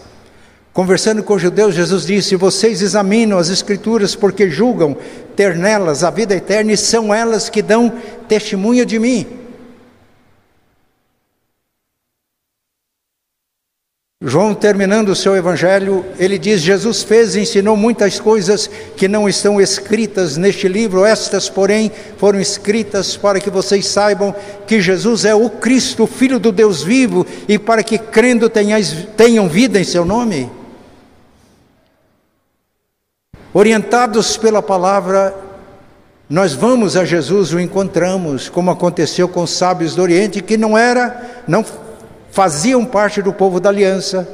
Conversando 0.71 1.21
com 1.21 1.36
os 1.36 1.41
judeus, 1.41 1.75
Jesus 1.75 2.06
disse: 2.06 2.36
Vocês 2.36 2.82
examinam 2.82 3.38
as 3.38 3.49
Escrituras 3.49 4.15
porque 4.15 4.49
julgam 4.49 4.97
ter 5.36 5.56
nelas 5.56 6.03
a 6.03 6.10
vida 6.10 6.34
eterna 6.34 6.71
e 6.71 6.77
são 6.77 7.13
elas 7.13 7.49
que 7.49 7.62
dão 7.62 7.91
testemunho 8.27 8.86
de 8.86 8.97
mim. 8.97 9.42
João, 14.26 14.56
terminando 14.56 15.10
o 15.10 15.16
seu 15.16 15.36
evangelho, 15.36 16.06
ele 16.18 16.38
diz: 16.38 16.62
Jesus 16.62 17.04
fez 17.04 17.36
e 17.36 17.42
ensinou 17.42 17.76
muitas 17.76 18.22
coisas 18.22 18.70
que 18.96 19.06
não 19.06 19.28
estão 19.28 19.60
escritas 19.60 20.38
neste 20.38 20.66
livro, 20.70 21.04
estas, 21.04 21.50
porém, 21.50 21.92
foram 22.18 22.40
escritas 22.40 23.18
para 23.18 23.42
que 23.42 23.50
vocês 23.50 23.86
saibam 23.86 24.34
que 24.66 24.80
Jesus 24.80 25.26
é 25.26 25.36
o 25.36 25.50
Cristo, 25.50 26.08
Filho 26.08 26.40
do 26.40 26.54
Deus 26.54 26.82
vivo, 26.82 27.26
e 27.50 27.60
para 27.60 27.84
que, 27.84 27.98
crendo, 27.98 28.50
tenham 28.50 29.50
vida 29.50 29.78
em 29.78 29.84
seu 29.84 30.06
nome. 30.06 30.50
Orientados 33.54 34.38
pela 34.38 34.62
palavra, 34.62 35.36
nós 36.30 36.54
vamos 36.54 36.96
a 36.96 37.04
Jesus, 37.04 37.52
o 37.52 37.60
encontramos, 37.60 38.48
como 38.48 38.72
aconteceu 38.72 39.28
com 39.28 39.44
os 39.44 39.52
sábios 39.52 39.96
do 39.96 40.02
Oriente, 40.02 40.42
que 40.42 40.56
não 40.56 40.78
era, 40.78 41.44
não 41.46 41.66
faziam 42.34 42.84
parte 42.84 43.22
do 43.22 43.32
povo 43.32 43.60
da 43.60 43.69
aliança, 43.69 44.28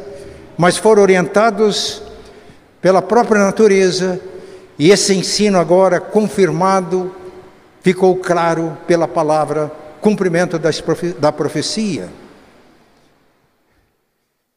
mas 0.57 0.77
foram 0.77 1.01
orientados 1.01 2.01
pela 2.81 3.01
própria 3.01 3.43
natureza, 3.43 4.17
e 4.79 4.89
esse 4.89 5.13
ensino 5.13 5.59
agora 5.59 5.99
confirmado 5.99 7.13
ficou 7.81 8.15
claro 8.15 8.77
pela 8.87 9.05
palavra, 9.05 9.69
cumprimento 9.99 10.57
da 11.19 11.31
profecia. 11.33 12.07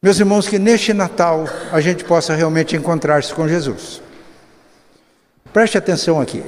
Meus 0.01 0.17
irmãos, 0.17 0.47
que 0.47 0.57
neste 0.57 0.93
Natal 0.93 1.43
a 1.69 1.81
gente 1.81 2.05
possa 2.05 2.33
realmente 2.33 2.77
encontrar-se 2.77 3.33
com 3.33 3.45
Jesus. 3.45 4.01
Preste 5.51 5.77
atenção 5.77 6.21
aqui. 6.21 6.41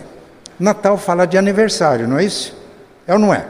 Natal 0.58 0.98
fala 0.98 1.28
de 1.28 1.38
aniversário, 1.38 2.08
não 2.08 2.20
é 2.20 2.24
isso? 2.24 2.56
É 3.06 3.12
ou 3.12 3.20
não 3.20 3.34
é? 3.34 3.46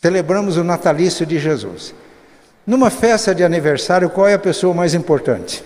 Celebramos 0.00 0.56
o 0.56 0.64
natalício 0.64 1.24
de 1.24 1.38
Jesus. 1.38 1.94
Numa 2.66 2.90
festa 2.90 3.34
de 3.34 3.44
aniversário, 3.44 4.10
qual 4.10 4.28
é 4.28 4.34
a 4.34 4.38
pessoa 4.38 4.74
mais 4.74 4.94
importante? 4.94 5.64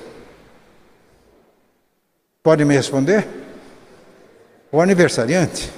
Pode 2.43 2.65
me 2.65 2.75
responder? 2.75 3.27
O 4.71 4.81
aniversariante. 4.81 5.71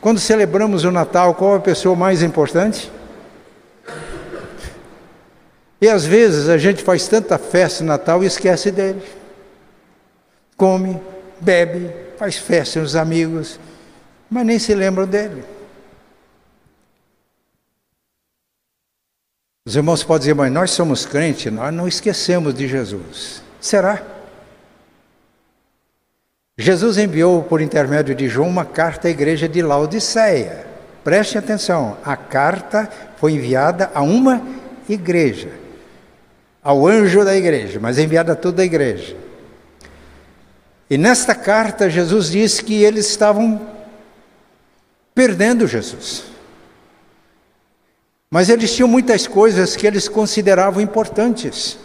Quando 0.00 0.20
celebramos 0.20 0.84
o 0.84 0.90
Natal, 0.90 1.34
qual 1.34 1.54
é 1.54 1.56
a 1.58 1.60
pessoa 1.60 1.96
mais 1.96 2.22
importante? 2.22 2.90
E 5.80 5.88
às 5.88 6.04
vezes 6.04 6.48
a 6.48 6.58
gente 6.58 6.82
faz 6.82 7.08
tanta 7.08 7.38
festa 7.38 7.82
no 7.82 7.88
Natal 7.88 8.22
e 8.22 8.26
esquece 8.26 8.70
dele. 8.70 9.02
Come, 10.56 11.00
bebe, 11.40 11.90
faz 12.16 12.36
festa 12.36 12.80
com 12.80 12.86
os 12.86 12.96
amigos, 12.96 13.58
mas 14.30 14.46
nem 14.46 14.58
se 14.58 14.74
lembram 14.74 15.06
dele. 15.06 15.55
Os 19.66 19.74
irmãos 19.74 20.04
podem 20.04 20.20
dizer, 20.20 20.34
mas 20.34 20.52
nós 20.52 20.70
somos 20.70 21.04
crentes, 21.04 21.52
nós 21.52 21.74
não 21.74 21.88
esquecemos 21.88 22.54
de 22.54 22.68
Jesus. 22.68 23.42
Será? 23.60 24.00
Jesus 26.56 26.96
enviou 26.96 27.42
por 27.42 27.60
intermédio 27.60 28.14
de 28.14 28.28
João 28.28 28.48
uma 28.48 28.64
carta 28.64 29.08
à 29.08 29.10
igreja 29.10 29.48
de 29.48 29.60
Laodiceia. 29.60 30.64
Preste 31.02 31.36
atenção, 31.36 31.98
a 32.04 32.16
carta 32.16 32.88
foi 33.16 33.32
enviada 33.32 33.90
a 33.92 34.02
uma 34.02 34.40
igreja, 34.88 35.50
ao 36.62 36.86
anjo 36.86 37.24
da 37.24 37.36
igreja, 37.36 37.80
mas 37.80 37.98
enviada 37.98 38.34
a 38.34 38.36
toda 38.36 38.62
a 38.62 38.64
igreja. 38.64 39.16
E 40.88 40.96
nesta 40.96 41.34
carta, 41.34 41.90
Jesus 41.90 42.30
disse 42.30 42.62
que 42.62 42.84
eles 42.84 43.08
estavam 43.08 43.60
perdendo 45.12 45.66
Jesus. 45.66 46.35
Mas 48.36 48.50
eles 48.50 48.70
tinham 48.70 48.86
muitas 48.86 49.26
coisas 49.26 49.74
que 49.76 49.86
eles 49.86 50.10
consideravam 50.10 50.82
importantes. 50.82 51.78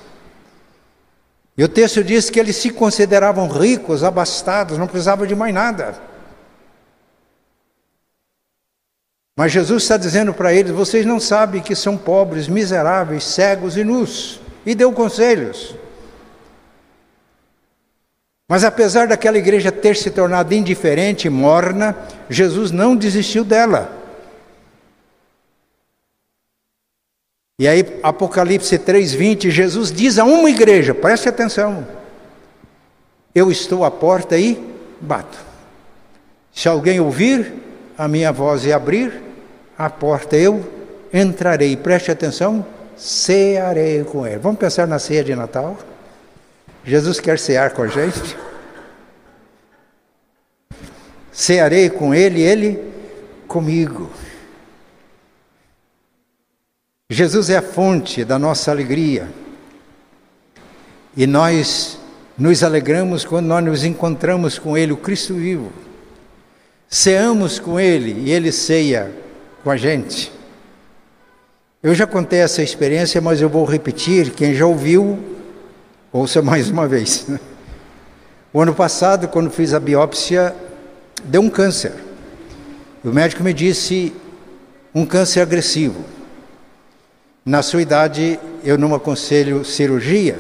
E 1.58 1.64
o 1.64 1.70
texto 1.70 2.04
diz 2.04 2.30
que 2.30 2.38
eles 2.38 2.58
se 2.58 2.72
consideravam 2.72 3.48
ricos, 3.48 4.04
abastados, 4.04 4.78
não 4.78 4.86
precisavam 4.86 5.26
de 5.26 5.34
mais 5.34 5.54
nada. 5.54 5.96
Mas 9.34 9.54
Jesus 9.54 9.84
está 9.84 9.96
dizendo 9.96 10.34
para 10.34 10.54
eles: 10.54 10.74
vocês 10.74 11.06
não 11.06 11.22
sabem 11.22 11.62
que 11.62 11.74
são 11.74 11.98
pobres, 11.98 12.50
miseráveis, 12.50 13.24
cegos 13.24 13.78
e 13.78 13.86
nus. 13.86 14.42
E 14.66 14.76
deu 14.76 14.92
conselhos. 14.92 15.74
Mas 18.50 18.66
apesar 18.66 19.08
daquela 19.08 19.38
igreja 19.38 19.72
ter 19.72 19.96
se 19.96 20.12
tornado 20.12 20.54
indiferente, 20.54 21.30
morna, 21.30 21.96
Jesus 22.30 22.72
não 22.72 22.94
desistiu 22.94 23.46
dela. 23.46 24.01
E 27.62 27.68
aí, 27.68 27.86
Apocalipse 28.02 28.80
3,20, 28.80 29.52
Jesus 29.52 29.92
diz 29.92 30.18
a 30.18 30.24
uma 30.24 30.50
igreja: 30.50 30.96
preste 30.96 31.30
atenção, 31.30 31.88
eu 33.36 33.52
estou 33.52 33.86
à 33.86 33.92
porta 33.92 34.36
e 34.36 34.60
bato. 35.00 35.38
Se 36.52 36.68
alguém 36.68 37.00
ouvir 37.00 37.54
a 37.96 38.08
minha 38.08 38.32
voz 38.32 38.66
e 38.66 38.74
abrir 38.74 39.14
a 39.78 39.92
porta, 39.92 40.36
eu 40.36 40.68
entrarei. 41.14 41.78
Preste 41.78 42.10
atenção, 42.10 42.66
cearei 42.98 44.04
com 44.06 44.26
ele. 44.26 44.40
Vamos 44.40 44.58
pensar 44.58 44.88
na 44.88 44.98
ceia 44.98 45.24
de 45.24 45.36
Natal? 45.36 45.78
Jesus 46.84 47.20
quer 47.20 47.38
cear 47.38 47.74
com 47.74 47.84
a 47.84 47.88
gente. 47.88 48.36
Cearei 51.32 51.92
com 51.92 52.12
ele, 52.12 52.42
ele 52.42 52.84
comigo. 53.48 54.10
Jesus 57.14 57.50
é 57.50 57.58
a 57.58 57.62
fonte 57.62 58.24
da 58.24 58.40
nossa 58.40 58.72
alegria. 58.72 59.28
E 61.16 61.28
nós 61.28 62.00
nos 62.38 62.64
alegramos 62.64 63.26
quando 63.26 63.48
nós 63.48 63.66
nos 63.66 63.84
encontramos 63.84 64.58
com 64.58 64.78
Ele, 64.78 64.94
o 64.94 64.98
Cristo 64.98 65.34
vivo. 65.34 65.74
Ceamos 66.90 67.60
com 67.60 67.78
Ele 67.78 68.30
e 68.30 68.32
Ele 68.32 68.50
ceia 68.50 69.12
com 69.62 69.70
a 69.70 69.76
gente. 69.76 70.32
Eu 71.84 71.94
já 71.94 72.08
contei 72.08 72.40
essa 72.40 72.64
experiência, 72.64 73.20
mas 73.20 73.42
eu 73.42 73.50
vou 73.50 73.66
repetir. 73.66 74.30
Quem 74.30 74.56
já 74.56 74.66
ouviu, 74.66 75.20
ouça 76.14 76.42
mais 76.42 76.70
uma 76.70 76.88
vez. 76.88 77.28
O 78.54 78.62
ano 78.62 78.74
passado, 78.74 79.28
quando 79.28 79.52
fiz 79.52 79.74
a 79.74 79.82
biópsia, 79.82 80.56
deu 81.26 81.42
um 81.42 81.50
câncer. 81.50 81.92
O 83.04 83.10
médico 83.10 83.44
me 83.44 83.54
disse 83.54 84.14
um 84.96 85.06
câncer 85.06 85.42
agressivo. 85.42 86.21
Na 87.44 87.64
sua 87.64 87.82
idade, 87.82 88.40
eu 88.64 88.78
não 88.78 88.94
aconselho 88.94 89.66
cirurgia. 89.66 90.40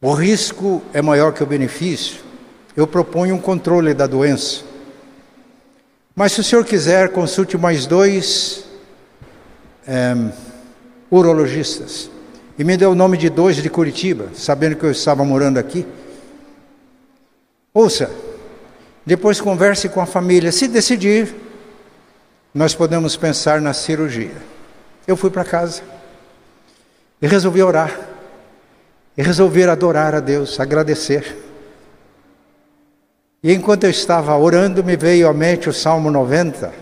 O 0.00 0.12
risco 0.12 0.82
é 0.92 1.02
maior 1.02 1.32
que 1.32 1.42
o 1.42 1.46
benefício. 1.46 2.20
Eu 2.76 2.86
proponho 2.86 3.34
um 3.34 3.40
controle 3.40 3.92
da 3.92 4.06
doença. 4.06 4.62
Mas 6.16 6.32
se 6.32 6.40
o 6.40 6.44
senhor 6.44 6.64
quiser, 6.64 7.10
consulte 7.10 7.58
mais 7.58 7.86
dois 7.86 8.64
é, 9.86 10.14
urologistas. 11.10 12.10
E 12.58 12.64
me 12.64 12.76
deu 12.76 12.92
o 12.92 12.94
nome 12.94 13.18
de 13.18 13.28
dois 13.28 13.56
de 13.56 13.68
Curitiba, 13.68 14.28
sabendo 14.34 14.76
que 14.76 14.84
eu 14.84 14.90
estava 14.90 15.24
morando 15.24 15.58
aqui. 15.58 15.86
Ouça, 17.72 18.10
depois 19.04 19.40
converse 19.40 19.88
com 19.88 20.00
a 20.00 20.06
família. 20.06 20.50
Se 20.50 20.66
decidir, 20.66 21.34
nós 22.54 22.74
podemos 22.74 23.16
pensar 23.16 23.60
na 23.60 23.74
cirurgia. 23.74 24.53
Eu 25.06 25.16
fui 25.16 25.30
para 25.30 25.44
casa 25.44 25.82
e 27.20 27.26
resolvi 27.26 27.62
orar, 27.62 27.98
e 29.16 29.22
resolvi 29.22 29.62
adorar 29.64 30.14
a 30.14 30.20
Deus, 30.20 30.58
agradecer. 30.58 31.36
E 33.42 33.52
enquanto 33.52 33.84
eu 33.84 33.90
estava 33.90 34.36
orando, 34.36 34.82
me 34.82 34.96
veio 34.96 35.28
à 35.28 35.32
mente 35.34 35.68
o 35.68 35.72
Salmo 35.72 36.10
90, 36.10 36.72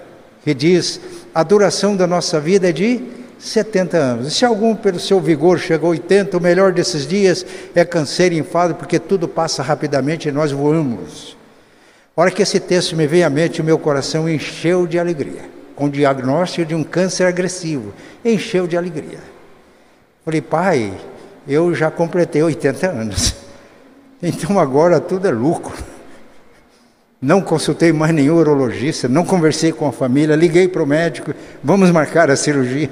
que 0.44 0.54
diz: 0.54 1.00
a 1.34 1.42
duração 1.42 1.96
da 1.96 2.06
nossa 2.06 2.38
vida 2.38 2.68
é 2.68 2.72
de 2.72 3.02
70 3.40 3.96
anos. 3.96 4.28
E 4.28 4.30
se 4.30 4.44
algum, 4.44 4.76
pelo 4.76 5.00
seu 5.00 5.20
vigor, 5.20 5.58
chegou 5.58 5.88
a 5.88 5.90
80, 5.90 6.36
o 6.36 6.40
melhor 6.40 6.72
desses 6.72 7.06
dias 7.06 7.44
é 7.74 7.84
canseiro 7.84 8.36
e 8.36 8.38
enfado, 8.38 8.76
porque 8.76 9.00
tudo 9.00 9.26
passa 9.26 9.64
rapidamente 9.64 10.28
e 10.28 10.32
nós 10.32 10.52
voamos. 10.52 11.36
A 12.16 12.20
hora 12.20 12.30
que 12.30 12.42
esse 12.42 12.60
texto 12.60 12.94
me 12.94 13.06
veio 13.08 13.26
à 13.26 13.30
mente, 13.30 13.60
o 13.60 13.64
meu 13.64 13.78
coração 13.78 14.28
encheu 14.28 14.86
de 14.86 14.98
alegria 14.98 15.61
com 15.74 15.88
diagnóstico 15.88 16.66
de 16.66 16.74
um 16.74 16.84
câncer 16.84 17.26
agressivo. 17.26 17.92
Encheu 18.24 18.66
de 18.66 18.76
alegria. 18.76 19.18
Falei, 20.24 20.40
pai, 20.40 20.92
eu 21.46 21.74
já 21.74 21.90
completei 21.90 22.42
80 22.42 22.86
anos. 22.88 23.34
Então 24.24 24.56
agora 24.56 25.00
tudo 25.00 25.26
é 25.26 25.32
lucro. 25.32 25.76
Não 27.20 27.40
consultei 27.40 27.92
mais 27.92 28.14
nenhum 28.14 28.36
urologista, 28.36 29.08
não 29.08 29.24
conversei 29.24 29.72
com 29.72 29.84
a 29.84 29.90
família, 29.90 30.36
liguei 30.36 30.68
para 30.68 30.80
o 30.80 30.86
médico, 30.86 31.34
vamos 31.60 31.90
marcar 31.90 32.30
a 32.30 32.36
cirurgia. 32.36 32.88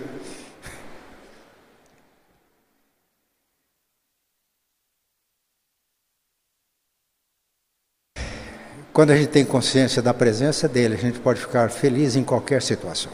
Quando 8.92 9.10
a 9.10 9.16
gente 9.16 9.28
tem 9.28 9.44
consciência 9.44 10.02
da 10.02 10.12
presença 10.12 10.68
dele, 10.68 10.94
a 10.94 10.98
gente 10.98 11.20
pode 11.20 11.40
ficar 11.40 11.70
feliz 11.70 12.16
em 12.16 12.24
qualquer 12.24 12.60
situação. 12.60 13.12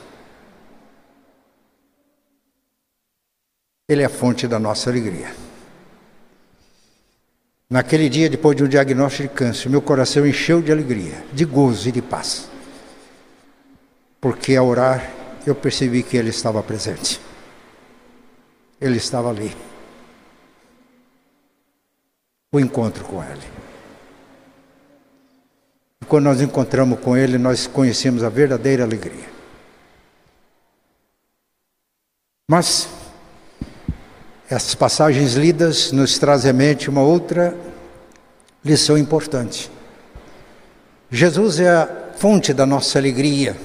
Ele 3.89 4.03
é 4.03 4.07
a 4.07 4.11
fonte 4.11 4.49
da 4.49 4.59
nossa 4.59 4.91
alegria. 4.91 5.33
Naquele 7.69 8.09
dia, 8.09 8.31
depois 8.31 8.57
de 8.57 8.65
um 8.65 8.69
diagnóstico 8.69 9.29
de 9.29 9.35
câncer, 9.35 9.69
meu 9.69 9.83
coração 9.83 10.27
encheu 10.27 10.63
de 10.63 10.73
alegria, 10.73 11.25
de 11.33 11.45
gozo 11.45 11.89
e 11.89 11.93
de 11.93 12.01
paz. 12.01 12.49
Porque 14.21 14.57
ao 14.57 14.67
orar, 14.67 15.13
eu 15.47 15.55
percebi 15.55 16.03
que 16.03 16.17
ele 16.17 16.31
estava 16.31 16.63
presente. 16.63 17.21
Ele 18.81 18.97
estava 18.97 19.31
ali. 19.31 19.55
O 22.53 22.59
encontro 22.59 23.05
com 23.05 23.23
ele. 23.23 23.66
Quando 26.09 26.25
nós 26.25 26.41
encontramos 26.41 27.01
com 27.01 27.17
Ele, 27.17 27.37
nós 27.37 27.67
conhecemos 27.67 28.23
a 28.23 28.29
verdadeira 28.29 28.85
alegria. 28.85 29.29
Mas 32.49 32.89
essas 34.49 34.77
passagens 34.77 35.35
lidas 35.35 35.91
nos 35.91 36.17
trazem 36.19 36.53
à 36.53 36.55
mente 36.55 36.89
uma 36.89 37.03
outra 37.03 37.57
lição 38.65 38.97
importante. 38.97 39.69
Jesus 41.11 41.59
é 41.59 41.69
a 41.69 41.89
fonte 42.17 42.53
da 42.53 42.65
nossa 42.65 42.99
alegria, 42.99 43.57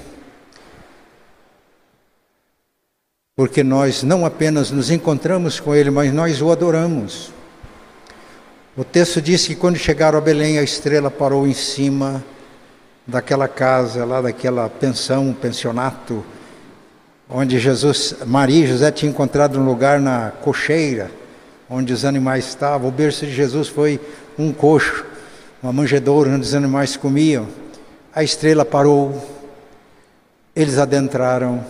porque 3.36 3.64
nós 3.64 4.02
não 4.02 4.26
apenas 4.26 4.72
nos 4.72 4.90
encontramos 4.90 5.60
com 5.60 5.76
Ele, 5.76 5.92
mas 5.92 6.12
nós 6.12 6.42
o 6.42 6.52
adoramos. 6.52 7.32
O 8.76 8.86
texto 8.86 9.22
diz 9.22 9.46
que 9.46 9.54
quando 9.54 9.76
chegaram 9.76 10.18
a 10.18 10.22
Belém, 10.22 10.58
a 10.58 10.64
estrela 10.64 11.12
parou 11.12 11.46
em 11.46 11.54
cima 11.54 12.24
daquela 13.06 13.46
casa, 13.46 14.06
lá 14.06 14.22
daquela 14.22 14.70
pensão, 14.70 15.34
pensionato, 15.34 16.24
onde 17.30 17.60
Jesus, 17.60 18.16
Maria 18.26 18.64
e 18.64 18.68
José 18.68 18.90
tinham 18.90 19.12
encontrado 19.12 19.60
um 19.60 19.66
lugar 19.66 20.00
na 20.00 20.32
cocheira, 20.42 21.12
onde 21.70 21.92
os 21.92 22.06
animais 22.06 22.48
estavam. 22.48 22.88
O 22.88 22.92
berço 22.94 23.26
de 23.26 23.34
Jesus 23.34 23.68
foi 23.68 24.00
um 24.40 24.54
coxo, 24.54 25.04
uma 25.62 25.74
manjedoura 25.74 26.30
onde 26.30 26.46
os 26.46 26.56
animais 26.56 26.96
comiam. 26.96 27.50
A 28.16 28.24
estrela 28.24 28.64
parou, 28.64 29.22
eles 30.56 30.78
adentraram 30.78 31.62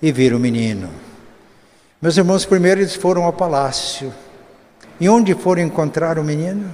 e 0.00 0.10
viram 0.10 0.38
o 0.38 0.40
menino. 0.40 0.88
Meus 2.00 2.16
irmãos, 2.16 2.46
primeiro 2.46 2.80
eles 2.80 2.94
foram 2.94 3.24
ao 3.24 3.34
palácio. 3.34 4.10
E 5.02 5.08
onde 5.08 5.34
foram 5.34 5.62
encontrar 5.62 6.16
o 6.16 6.22
menino? 6.22 6.72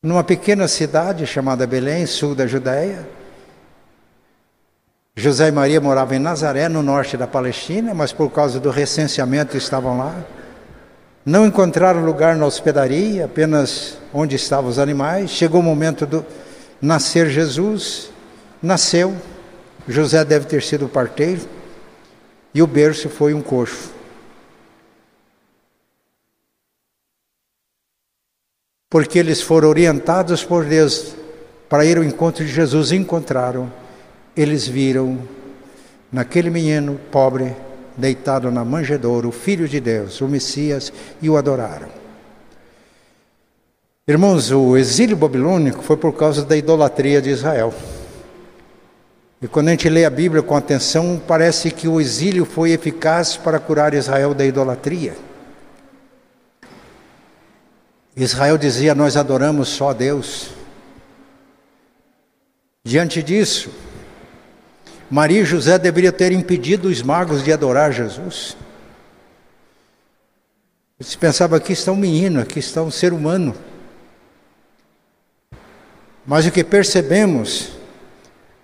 Numa 0.00 0.22
pequena 0.22 0.68
cidade 0.68 1.26
chamada 1.26 1.66
Belém, 1.66 2.06
sul 2.06 2.36
da 2.36 2.46
Judéia. 2.46 3.04
José 5.16 5.48
e 5.48 5.50
Maria 5.50 5.80
moravam 5.80 6.16
em 6.16 6.20
Nazaré, 6.20 6.68
no 6.68 6.84
norte 6.84 7.16
da 7.16 7.26
Palestina, 7.26 7.92
mas 7.92 8.12
por 8.12 8.30
causa 8.30 8.60
do 8.60 8.70
recenseamento 8.70 9.56
estavam 9.56 9.98
lá. 9.98 10.14
Não 11.26 11.44
encontraram 11.44 12.04
lugar 12.04 12.36
na 12.36 12.46
hospedaria, 12.46 13.24
apenas 13.24 13.98
onde 14.14 14.36
estavam 14.36 14.70
os 14.70 14.78
animais. 14.78 15.30
Chegou 15.30 15.58
o 15.58 15.64
momento 15.64 16.06
do 16.06 16.24
nascer 16.80 17.28
Jesus, 17.28 18.12
nasceu. 18.62 19.16
José 19.88 20.24
deve 20.24 20.46
ter 20.46 20.62
sido 20.62 20.88
parteiro, 20.88 21.40
e 22.54 22.62
o 22.62 22.68
berço 22.68 23.08
foi 23.08 23.34
um 23.34 23.42
coxo. 23.42 23.97
Porque 28.90 29.18
eles 29.18 29.42
foram 29.42 29.68
orientados 29.68 30.42
por 30.42 30.64
Deus 30.64 31.14
para 31.68 31.84
ir 31.84 31.98
ao 31.98 32.04
encontro 32.04 32.44
de 32.44 32.50
Jesus, 32.50 32.90
encontraram, 32.92 33.70
eles 34.34 34.66
viram 34.66 35.18
naquele 36.10 36.48
menino 36.48 36.98
pobre 37.10 37.54
deitado 37.96 38.50
na 38.50 38.64
manjedoura, 38.64 39.28
o 39.28 39.32
Filho 39.32 39.68
de 39.68 39.78
Deus, 39.78 40.20
o 40.20 40.28
Messias, 40.28 40.90
e 41.20 41.28
o 41.28 41.36
adoraram. 41.36 41.88
Irmãos, 44.06 44.50
o 44.50 44.74
exílio 44.74 45.16
babilônico 45.16 45.82
foi 45.82 45.96
por 45.98 46.14
causa 46.14 46.42
da 46.42 46.56
idolatria 46.56 47.20
de 47.20 47.28
Israel. 47.28 47.74
E 49.42 49.46
quando 49.46 49.68
a 49.68 49.72
gente 49.72 49.88
lê 49.90 50.06
a 50.06 50.10
Bíblia 50.10 50.42
com 50.42 50.56
atenção, 50.56 51.20
parece 51.28 51.70
que 51.70 51.86
o 51.86 52.00
exílio 52.00 52.46
foi 52.46 52.70
eficaz 52.70 53.36
para 53.36 53.58
curar 53.58 53.92
Israel 53.92 54.32
da 54.32 54.46
idolatria. 54.46 55.14
Israel 58.24 58.58
dizia: 58.58 58.94
Nós 58.94 59.16
adoramos 59.16 59.68
só 59.68 59.90
a 59.90 59.92
Deus. 59.92 60.50
Diante 62.84 63.22
disso, 63.22 63.70
Maria 65.10 65.42
e 65.42 65.44
José 65.44 65.78
deveriam 65.78 66.12
ter 66.12 66.32
impedido 66.32 66.88
os 66.88 67.00
magos 67.00 67.44
de 67.44 67.52
adorar 67.52 67.92
Jesus. 67.92 68.56
Eles 70.98 71.14
pensavam: 71.14 71.56
aqui 71.56 71.72
está 71.72 71.92
um 71.92 71.96
menino, 71.96 72.40
aqui 72.40 72.58
está 72.58 72.82
um 72.82 72.90
ser 72.90 73.12
humano. 73.12 73.54
Mas 76.26 76.44
o 76.44 76.50
que 76.50 76.64
percebemos 76.64 77.70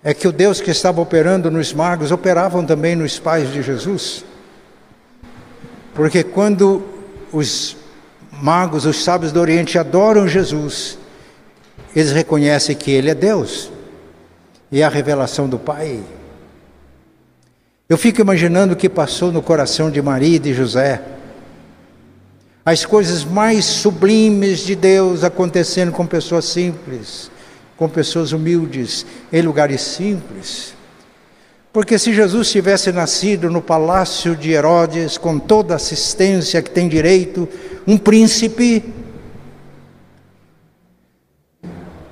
é 0.03 0.13
que 0.13 0.27
o 0.27 0.31
Deus 0.31 0.59
que 0.59 0.69
estava 0.69 1.01
operando 1.01 1.49
nos 1.49 1.73
magos 1.73 2.11
operavam 2.11 2.65
também 2.65 2.95
nos 2.95 3.17
pais 3.17 3.51
de 3.51 3.63
Jesus. 3.63 4.23
Porque 5.95 6.23
quando 6.23 6.83
os 7.31 7.77
magos, 8.41 8.85
os 8.85 9.03
sábios 9.03 9.31
do 9.31 9.39
Oriente 9.39 9.77
adoram 9.77 10.27
Jesus, 10.27 10.97
eles 11.95 12.11
reconhecem 12.11 12.75
que 12.75 12.91
Ele 12.91 13.09
é 13.09 13.15
Deus 13.15 13.71
e 14.71 14.81
é 14.81 14.85
a 14.85 14.89
revelação 14.89 15.47
do 15.47 15.57
Pai. 15.57 16.01
Eu 17.87 17.97
fico 17.97 18.19
imaginando 18.19 18.73
o 18.73 18.75
que 18.75 18.89
passou 18.89 19.31
no 19.31 19.41
coração 19.41 19.91
de 19.91 20.01
Maria 20.01 20.37
e 20.37 20.39
de 20.39 20.53
José. 20.53 21.01
As 22.65 22.83
coisas 22.83 23.23
mais 23.23 23.63
sublimes 23.63 24.59
de 24.59 24.75
Deus 24.75 25.23
acontecendo 25.23 25.91
com 25.91 26.05
pessoas 26.05 26.45
simples, 26.45 27.29
com 27.77 27.87
pessoas 27.87 28.31
humildes, 28.31 29.05
em 29.31 29.41
lugares 29.43 29.81
simples. 29.81 30.73
Porque 31.71 31.99
se 31.99 32.13
Jesus 32.13 32.49
tivesse 32.49 32.91
nascido 32.91 33.51
no 33.51 33.61
palácio 33.61 34.35
de 34.35 34.51
Herodes, 34.51 35.17
com 35.17 35.37
toda 35.37 35.73
a 35.73 35.75
assistência 35.75 36.61
que 36.61 36.71
tem 36.71 36.87
direito, 36.87 37.47
um 37.87 37.97
príncipe, 37.97 38.83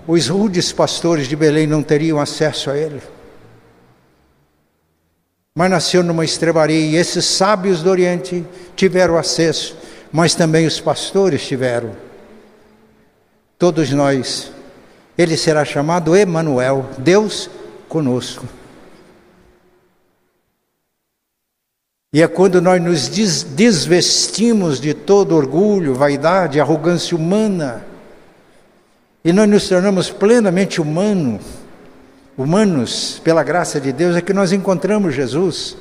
os 0.07 0.27
rudes 0.27 0.71
pastores 0.71 1.27
de 1.27 1.35
Belém 1.35 1.65
não 1.65 1.81
teriam 1.81 2.19
acesso 2.19 2.69
a 2.69 2.77
ele. 2.77 3.01
Mas 5.55 5.69
nasceu 5.69 6.03
numa 6.03 6.25
estrebaria 6.25 6.79
e 6.79 6.95
esses 6.95 7.25
sábios 7.25 7.81
do 7.81 7.89
Oriente 7.89 8.45
tiveram 8.75 9.17
acesso, 9.17 9.77
mas 10.11 10.35
também 10.35 10.65
os 10.65 10.79
pastores 10.79 11.45
tiveram. 11.45 11.91
Todos 13.57 13.91
nós. 13.91 14.51
Ele 15.15 15.37
será 15.37 15.63
chamado 15.63 16.15
Emanuel, 16.15 16.89
Deus 16.97 17.49
conosco. 17.87 18.45
E 22.13 22.21
é 22.21 22.27
quando 22.27 22.61
nós 22.61 22.79
nos 22.79 23.07
desvestimos 23.07 24.79
de 24.79 24.93
todo 24.93 25.35
orgulho, 25.35 25.95
vaidade, 25.95 26.59
arrogância 26.59 27.17
humana, 27.17 27.83
e 29.25 29.33
nós 29.33 29.49
nos 29.49 29.67
tornamos 29.67 30.11
plenamente 30.11 30.79
humanos, 30.79 31.41
humanos 32.37 33.19
pela 33.23 33.41
graça 33.41 33.81
de 33.81 33.91
Deus, 33.91 34.15
é 34.15 34.21
que 34.21 34.33
nós 34.33 34.51
encontramos 34.51 35.15
Jesus. 35.15 35.75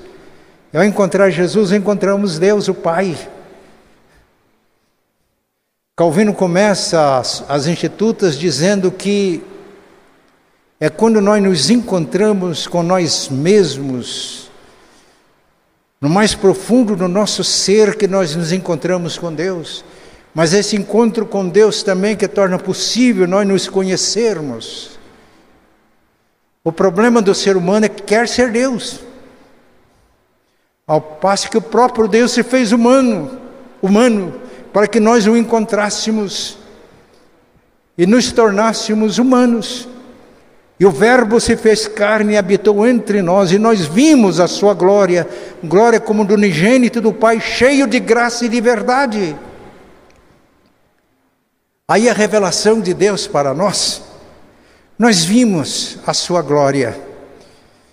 E 0.72 0.76
ao 0.76 0.84
encontrar 0.84 1.28
Jesus, 1.28 1.70
encontramos 1.70 2.38
Deus, 2.38 2.66
o 2.66 2.74
Pai. 2.74 3.14
Calvino 5.94 6.32
começa 6.32 7.18
as, 7.18 7.44
as 7.46 7.66
institutas 7.66 8.38
dizendo 8.38 8.90
que 8.90 9.42
é 10.80 10.88
quando 10.88 11.20
nós 11.20 11.42
nos 11.42 11.68
encontramos 11.68 12.66
com 12.66 12.82
nós 12.82 13.28
mesmos, 13.28 14.50
no 16.02 16.10
mais 16.10 16.34
profundo 16.34 16.96
do 16.96 17.06
nosso 17.06 17.44
ser, 17.44 17.94
que 17.94 18.08
nós 18.08 18.34
nos 18.34 18.50
encontramos 18.50 19.16
com 19.16 19.32
Deus. 19.32 19.84
Mas 20.34 20.52
esse 20.52 20.74
encontro 20.74 21.24
com 21.24 21.48
Deus 21.48 21.84
também 21.84 22.16
que 22.16 22.26
torna 22.26 22.58
possível 22.58 23.28
nós 23.28 23.46
nos 23.46 23.68
conhecermos. 23.68 24.98
O 26.64 26.72
problema 26.72 27.22
do 27.22 27.32
ser 27.32 27.56
humano 27.56 27.86
é 27.86 27.88
que 27.88 28.02
quer 28.02 28.26
ser 28.26 28.50
Deus. 28.50 28.98
Ao 30.88 31.00
passo 31.00 31.48
que 31.48 31.56
o 31.56 31.62
próprio 31.62 32.08
Deus 32.08 32.32
se 32.32 32.42
fez 32.42 32.72
humano, 32.72 33.38
humano, 33.80 34.40
para 34.72 34.88
que 34.88 34.98
nós 34.98 35.28
o 35.28 35.36
encontrássemos 35.36 36.58
e 37.96 38.06
nos 38.08 38.32
tornássemos 38.32 39.18
humanos. 39.18 39.86
E 40.82 40.84
o 40.84 40.90
Verbo 40.90 41.38
se 41.38 41.56
fez 41.56 41.86
carne 41.86 42.32
e 42.32 42.36
habitou 42.36 42.84
entre 42.84 43.22
nós, 43.22 43.52
e 43.52 43.56
nós 43.56 43.86
vimos 43.86 44.40
a 44.40 44.48
sua 44.48 44.74
glória, 44.74 45.28
glória 45.62 46.00
como 46.00 46.24
do 46.24 46.34
unigênito 46.34 47.00
do 47.00 47.12
Pai, 47.12 47.38
cheio 47.40 47.86
de 47.86 48.00
graça 48.00 48.46
e 48.46 48.48
de 48.48 48.60
verdade. 48.60 49.36
Aí 51.86 52.08
a 52.08 52.12
revelação 52.12 52.80
de 52.80 52.92
Deus 52.92 53.28
para 53.28 53.54
nós, 53.54 54.02
nós 54.98 55.22
vimos 55.22 55.98
a 56.04 56.12
sua 56.12 56.42
glória. 56.42 56.98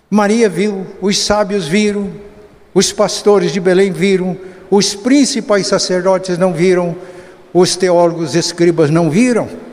Maria 0.10 0.50
viu, 0.50 0.88
os 1.00 1.20
sábios 1.20 1.68
viram, 1.68 2.10
os 2.74 2.92
pastores 2.92 3.52
de 3.52 3.60
Belém 3.60 3.92
viram, 3.92 4.36
os 4.72 4.96
principais 4.96 5.68
sacerdotes 5.68 6.40
não 6.40 6.54
viram, 6.54 6.96
os 7.54 7.76
teólogos 7.76 8.34
escribas 8.34 8.90
não 8.90 9.12
viram. 9.12 9.69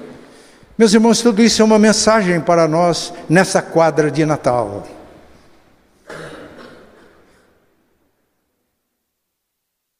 Meus 0.78 0.92
irmãos, 0.92 1.22
tudo 1.22 1.42
isso 1.42 1.62
é 1.62 1.64
uma 1.64 1.78
mensagem 1.78 2.40
para 2.40 2.68
nós 2.68 3.12
nessa 3.28 3.62
quadra 3.62 4.10
de 4.10 4.24
Natal. 4.26 4.86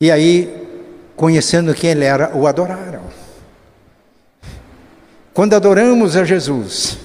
E 0.01 0.11
aí, 0.11 0.67
conhecendo 1.17 1.75
quem 1.75 1.91
ele 1.91 2.05
era, 2.05 2.37
o 2.37 2.47
adoraram. 2.47 3.05
Quando 5.33 5.55
adoramos 5.55 6.17
a 6.17 6.25
Jesus, 6.25 6.99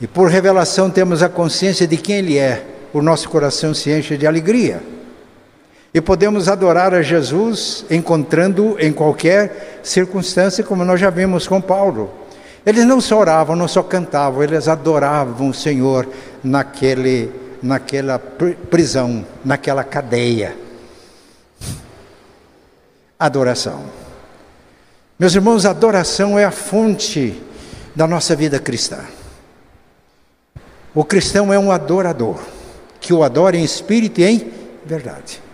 e 0.00 0.06
por 0.06 0.30
revelação 0.30 0.90
temos 0.90 1.22
a 1.22 1.28
consciência 1.28 1.86
de 1.86 1.98
quem 1.98 2.16
Ele 2.16 2.38
é, 2.38 2.64
o 2.92 3.02
nosso 3.02 3.28
coração 3.28 3.74
se 3.74 3.90
enche 3.90 4.16
de 4.16 4.26
alegria. 4.26 4.82
E 5.92 6.00
podemos 6.00 6.48
adorar 6.48 6.94
a 6.94 7.02
Jesus 7.02 7.84
encontrando 7.90 8.76
em 8.78 8.92
qualquer 8.92 9.80
circunstância, 9.82 10.62
como 10.62 10.84
nós 10.84 11.00
já 11.00 11.10
vimos 11.10 11.48
com 11.48 11.60
Paulo. 11.60 12.10
Eles 12.64 12.84
não 12.84 13.00
só 13.00 13.18
oravam, 13.18 13.56
não 13.56 13.66
só 13.66 13.82
cantavam, 13.82 14.42
eles 14.42 14.68
adoravam 14.68 15.48
o 15.48 15.54
Senhor 15.54 16.08
naquele, 16.44 17.32
naquela 17.60 18.18
prisão, 18.18 19.26
naquela 19.44 19.82
cadeia. 19.82 20.56
Adoração. 23.18 23.84
Meus 25.18 25.34
irmãos, 25.34 25.66
adoração 25.66 26.38
é 26.38 26.44
a 26.44 26.50
fonte 26.50 27.42
da 27.96 28.06
nossa 28.06 28.36
vida 28.36 28.60
cristã. 28.60 29.00
O 30.94 31.04
cristão 31.04 31.52
é 31.52 31.58
um 31.58 31.72
adorador, 31.72 32.40
que 33.00 33.12
o 33.12 33.22
adora 33.22 33.56
em 33.56 33.64
espírito 33.64 34.20
e 34.20 34.24
em 34.24 34.52
verdade. 34.84 35.49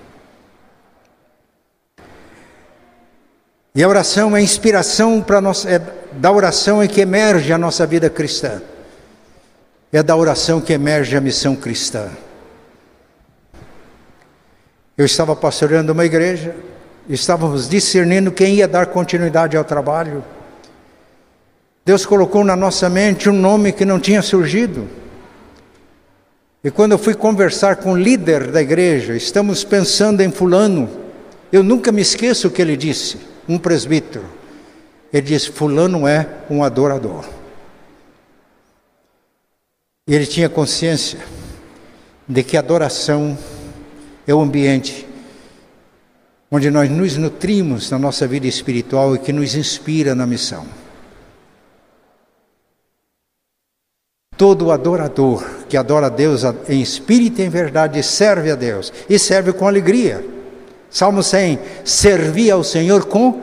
E 3.77 3.85
a 3.85 3.89
oração 3.89 4.35
é 4.35 4.41
a 4.41 4.43
inspiração 4.43 5.23
para 5.23 5.41
nós, 5.41 5.65
é 5.65 5.81
da 6.13 6.33
oração 6.33 6.83
é 6.83 6.89
que 6.89 7.01
emerge 7.01 7.53
a 7.53 7.59
nossa 7.59 7.87
vida 7.87 8.11
cristã. 8.11 8.61
É 9.93 10.03
da 10.03 10.17
oração 10.17 10.61
que 10.61 10.73
emerge 10.73 11.17
a 11.17 11.21
missão 11.21 11.55
cristã. 11.55 12.09
Eu 14.99 15.07
estava 15.07 15.37
pastoreando 15.37 15.93
uma 15.93 16.05
igreja 16.05 16.55
Estávamos 17.09 17.69
discernindo 17.69 18.33
quem 18.33 18.57
ia 18.57 18.67
dar 18.67 18.87
continuidade 18.87 19.57
ao 19.57 19.65
trabalho. 19.65 20.25
Deus 21.85 22.05
colocou 22.05 22.43
na 22.43 22.57
nossa 22.57 22.91
mente 22.91 23.31
um 23.31 23.33
nome 23.33 23.71
que 23.71 23.85
não 23.85 24.01
tinha 24.01 24.21
surgido. 24.23 24.89
E 26.65 26.71
quando 26.71 26.93
eu 26.93 26.99
fui 26.99 27.15
conversar 27.15 27.77
com 27.77 27.93
o 27.93 27.97
líder 27.97 28.51
da 28.51 28.61
igreja, 28.61 29.15
estamos 29.15 29.63
pensando 29.63 30.21
em 30.21 30.33
Fulano, 30.33 30.89
eu 31.53 31.63
nunca 31.63 31.93
me 31.93 32.03
esqueço 32.03 32.49
o 32.49 32.51
que 32.51 32.61
ele 32.61 32.77
disse, 32.77 33.19
um 33.49 33.59
presbítero. 33.59 34.25
Ele 35.13 35.27
disse: 35.27 35.51
Fulano 35.51 36.07
é 36.07 36.29
um 36.51 36.63
adorador. 36.63 37.25
E 40.09 40.15
ele 40.15 40.27
tinha 40.27 40.49
consciência 40.49 41.19
de 42.29 42.43
que 42.43 42.57
adoração 42.57 43.37
é 44.27 44.35
o 44.35 44.41
ambiente 44.41 45.07
onde 46.51 46.71
nós 46.71 46.89
nos 46.91 47.17
nutrimos 47.17 47.91
na 47.91 47.99
nossa 47.99 48.27
vida 48.27 48.47
espiritual 48.47 49.15
e 49.15 49.19
que 49.19 49.33
nos 49.33 49.55
inspira 49.55 50.15
na 50.15 50.27
missão. 50.27 50.67
Todo 54.37 54.71
adorador 54.71 55.45
que 55.69 55.77
adora 55.77 56.07
a 56.07 56.11
Deus 56.11 56.43
em 56.69 56.81
espírito 56.81 57.41
e 57.41 57.45
em 57.45 57.49
verdade 57.49 58.03
serve 58.03 58.51
a 58.51 58.55
Deus 58.55 58.93
e 59.09 59.19
serve 59.19 59.53
com 59.53 59.67
alegria. 59.67 60.36
Salmo 60.91 61.23
100: 61.23 61.59
Servia 61.85 62.55
ao 62.55 62.65
Senhor 62.65 63.07
com 63.07 63.43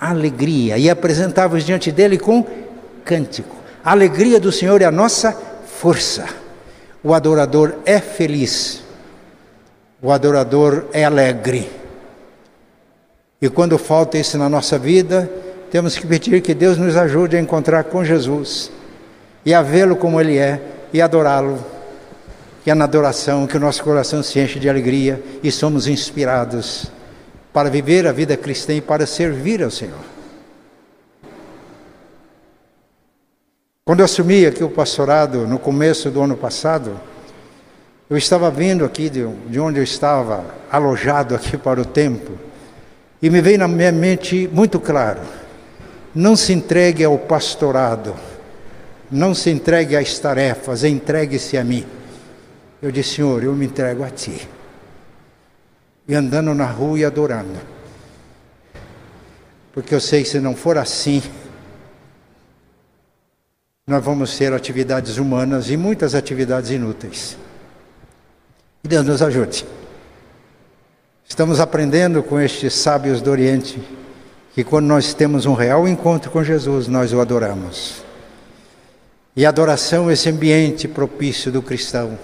alegria 0.00 0.78
e 0.78 0.88
apresentava 0.88 1.58
diante 1.60 1.90
dele 1.90 2.18
com 2.18 2.44
cântico. 3.04 3.56
A 3.84 3.92
alegria 3.92 4.38
do 4.38 4.52
Senhor 4.52 4.80
é 4.82 4.84
a 4.84 4.90
nossa 4.90 5.32
força. 5.66 6.26
O 7.02 7.14
adorador 7.14 7.76
é 7.86 8.00
feliz, 8.00 8.82
o 10.02 10.10
adorador 10.10 10.86
é 10.92 11.04
alegre. 11.04 11.70
E 13.40 13.48
quando 13.48 13.78
falta 13.78 14.18
isso 14.18 14.36
na 14.36 14.48
nossa 14.48 14.78
vida, 14.78 15.30
temos 15.70 15.96
que 15.96 16.06
pedir 16.06 16.40
que 16.40 16.54
Deus 16.54 16.76
nos 16.76 16.96
ajude 16.96 17.36
a 17.36 17.40
encontrar 17.40 17.84
com 17.84 18.04
Jesus 18.04 18.70
e 19.44 19.54
a 19.54 19.62
vê-lo 19.62 19.94
como 19.94 20.20
Ele 20.20 20.36
é 20.36 20.60
e 20.92 21.00
adorá-lo. 21.00 21.77
Que 22.68 22.72
é 22.72 22.74
na 22.74 22.84
adoração 22.84 23.46
que 23.46 23.56
o 23.56 23.60
nosso 23.60 23.82
coração 23.82 24.22
se 24.22 24.38
enche 24.38 24.58
de 24.58 24.68
alegria 24.68 25.24
e 25.42 25.50
somos 25.50 25.88
inspirados 25.88 26.92
para 27.50 27.70
viver 27.70 28.06
a 28.06 28.12
vida 28.12 28.36
cristã 28.36 28.74
e 28.74 28.80
para 28.82 29.06
servir 29.06 29.62
ao 29.62 29.70
Senhor. 29.70 30.04
Quando 33.86 34.00
eu 34.00 34.04
assumi 34.04 34.44
aqui 34.44 34.62
o 34.62 34.68
pastorado 34.68 35.46
no 35.46 35.58
começo 35.58 36.10
do 36.10 36.20
ano 36.20 36.36
passado, 36.36 37.00
Eu 38.10 38.18
estava 38.18 38.50
vindo 38.50 38.84
aqui 38.84 39.08
de, 39.08 39.26
de 39.26 39.58
onde 39.58 39.78
eu 39.78 39.84
estava 39.84 40.44
alojado 40.70 41.34
aqui 41.34 41.56
para 41.56 41.80
o 41.80 41.86
templo 41.86 42.38
e 43.22 43.30
me 43.30 43.40
veio 43.40 43.60
na 43.60 43.66
minha 43.66 43.92
mente 43.92 44.46
muito 44.52 44.78
claro: 44.78 45.22
não 46.14 46.36
se 46.36 46.52
entregue 46.52 47.02
ao 47.02 47.16
pastorado, 47.16 48.14
não 49.10 49.34
se 49.34 49.48
entregue 49.48 49.96
às 49.96 50.18
tarefas, 50.18 50.84
entregue-se 50.84 51.56
a 51.56 51.64
mim. 51.64 51.96
Eu 52.80 52.90
disse, 52.92 53.16
Senhor, 53.16 53.42
eu 53.42 53.52
me 53.54 53.66
entrego 53.66 54.04
a 54.04 54.10
Ti. 54.10 54.48
E 56.06 56.14
andando 56.14 56.54
na 56.54 56.66
rua 56.66 56.98
e 56.98 57.04
adorando. 57.04 57.58
Porque 59.72 59.94
eu 59.94 60.00
sei 60.00 60.22
que 60.22 60.28
se 60.28 60.40
não 60.40 60.56
for 60.56 60.78
assim, 60.78 61.22
nós 63.86 64.04
vamos 64.04 64.36
ter 64.36 64.52
atividades 64.52 65.18
humanas 65.18 65.70
e 65.70 65.76
muitas 65.76 66.14
atividades 66.14 66.70
inúteis. 66.70 67.36
E 68.84 68.88
Deus 68.88 69.06
nos 69.06 69.22
ajude. 69.22 69.66
Estamos 71.28 71.60
aprendendo 71.60 72.22
com 72.22 72.40
estes 72.40 72.74
sábios 72.74 73.20
do 73.20 73.30
Oriente 73.30 73.80
que 74.54 74.64
quando 74.64 74.86
nós 74.86 75.14
temos 75.14 75.46
um 75.46 75.54
real 75.54 75.86
encontro 75.86 76.30
com 76.30 76.42
Jesus, 76.42 76.88
nós 76.88 77.12
o 77.12 77.20
adoramos. 77.20 78.02
E 79.36 79.46
a 79.46 79.50
adoração 79.50 80.10
é 80.10 80.14
esse 80.14 80.28
ambiente 80.28 80.88
propício 80.88 81.52
do 81.52 81.62
cristão, 81.62 82.18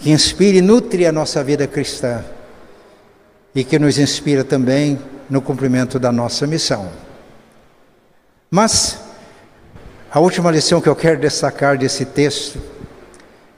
que 0.00 0.10
inspire 0.10 0.58
e 0.58 0.62
nutre 0.62 1.06
a 1.06 1.12
nossa 1.12 1.42
vida 1.42 1.66
cristã 1.66 2.24
e 3.54 3.64
que 3.64 3.78
nos 3.78 3.98
inspira 3.98 4.44
também 4.44 4.98
no 5.28 5.40
cumprimento 5.40 5.98
da 5.98 6.12
nossa 6.12 6.46
missão. 6.46 6.90
Mas 8.50 9.00
a 10.10 10.20
última 10.20 10.50
lição 10.50 10.80
que 10.80 10.88
eu 10.88 10.96
quero 10.96 11.20
destacar 11.20 11.76
desse 11.76 12.04
texto 12.04 12.60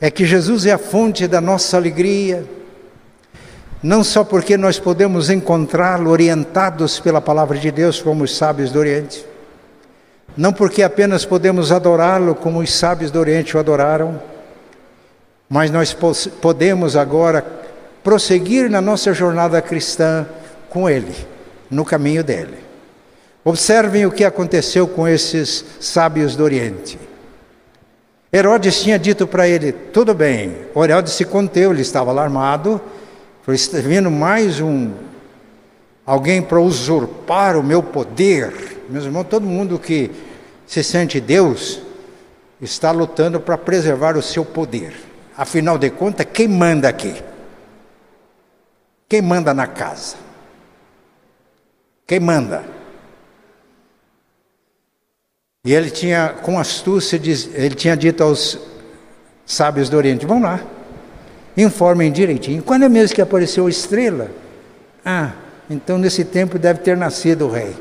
é 0.01 0.11
que 0.11 0.25
Jesus 0.25 0.67
é 0.67 0.73
a 0.73 0.79
fonte 0.79 1.27
da 1.27 1.41
nossa 1.41 1.77
alegria, 1.77 2.45
não 3.83 4.03
só 4.03 4.25
porque 4.25 4.57
nós 4.57 4.79
podemos 4.79 5.31
encontrá-lo 5.31 6.11
orientados 6.11 6.99
pela 7.01 7.21
palavra 7.21 7.59
de 7.59 7.71
Deus, 7.71 8.01
como 8.01 8.25
os 8.25 8.37
sábios 8.37 8.71
do 8.71 8.79
Oriente, 8.79 9.25
não 10.37 10.53
porque 10.53 10.83
apenas 10.83 11.25
podemos 11.25 11.73
adorá-lo 11.73 12.35
como 12.35 12.61
os 12.61 12.73
sábios 12.73 13.11
do 13.11 13.19
Oriente 13.19 13.57
o 13.57 13.61
adoraram, 13.61 14.21
mas 15.49 15.71
nós 15.71 15.97
podemos 16.41 16.97
agora 16.97 17.45
prosseguir 18.03 18.71
na 18.71 18.81
nossa 18.81 19.13
jornada 19.13 19.61
cristã 19.63 20.27
com 20.69 20.89
Ele, 20.89 21.15
no 21.71 21.85
caminho 21.85 22.23
dele. 22.23 22.59
Observem 23.45 24.05
o 24.05 24.11
que 24.13 24.25
aconteceu 24.25 24.87
com 24.87 25.09
esses 25.09 25.65
sábios 25.81 26.37
do 26.37 26.45
Oriente. 26.45 26.99
Herodes 28.31 28.83
tinha 28.83 28.99
dito 28.99 29.27
para 29.27 29.49
ele: 29.49 29.73
tudo 29.73 30.13
bem. 30.13 30.55
Herodes 30.77 31.15
se 31.15 31.25
conteu, 31.25 31.71
ele 31.71 31.81
estava 31.81 32.11
alarmado. 32.11 32.81
Falou: 33.43 33.55
está 33.55 33.79
vindo 33.79 34.11
mais 34.11 34.61
um, 34.61 34.91
alguém 36.05 36.43
para 36.43 36.61
usurpar 36.61 37.57
o 37.57 37.63
meu 37.63 37.83
poder. 37.83 38.53
Meus 38.89 39.05
irmãos, 39.05 39.25
todo 39.25 39.47
mundo 39.47 39.79
que 39.79 40.11
se 40.67 40.85
sente 40.85 41.21
Deus 41.21 41.81
está 42.61 42.91
lutando 42.91 43.41
para 43.41 43.57
preservar 43.57 44.17
o 44.17 44.23
seu 44.23 44.45
poder. 44.45 45.08
Afinal 45.39 45.79
de 45.79 45.89
contas, 45.91 46.27
quem 46.33 46.49
manda 46.49 46.89
aqui? 46.89 47.15
Quem 49.09 49.23
manda 49.23 49.55
na 49.55 49.69
casa? 49.69 50.17
Quem 52.05 52.19
manda? 52.19 52.65
E 55.65 55.73
ele 55.73 55.93
tinha, 55.93 56.31
com 56.43 56.59
astúcia, 56.59 57.21
ele 57.55 57.77
tinha 57.77 57.97
dito 57.97 58.25
aos 58.25 58.59
sábios 59.47 59.89
do 59.89 59.97
Oriente: 59.97 60.27
vão 60.27 60.43
lá, 60.43 60.61
informem 61.57 62.11
direitinho. 62.11 62.61
Quando 62.61 62.87
é 62.87 62.89
mesmo 62.89 63.15
que 63.15 63.23
apareceu 63.23 63.69
a 63.69 63.71
estrela? 63.71 64.33
Ah, 65.05 65.35
então 65.71 65.99
nesse 65.99 66.25
tempo 66.25 66.59
deve 66.59 66.81
ter 66.81 66.97
nascido 66.97 67.47
o 67.47 67.51
rei. 67.51 67.77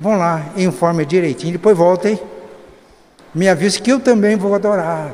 Vão 0.00 0.16
lá, 0.16 0.54
informem 0.56 1.06
direitinho, 1.06 1.52
depois 1.52 1.76
voltem. 1.76 2.18
Me 3.34 3.46
avise 3.46 3.82
que 3.82 3.92
eu 3.92 4.00
também 4.00 4.36
vou 4.36 4.54
adorar. 4.54 5.12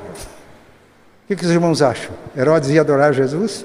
O 1.24 1.26
que, 1.26 1.36
que 1.36 1.44
os 1.44 1.50
irmãos 1.50 1.82
acham? 1.82 2.12
Herodes 2.36 2.70
ia 2.70 2.82
adorar 2.82 3.12
Jesus? 3.12 3.64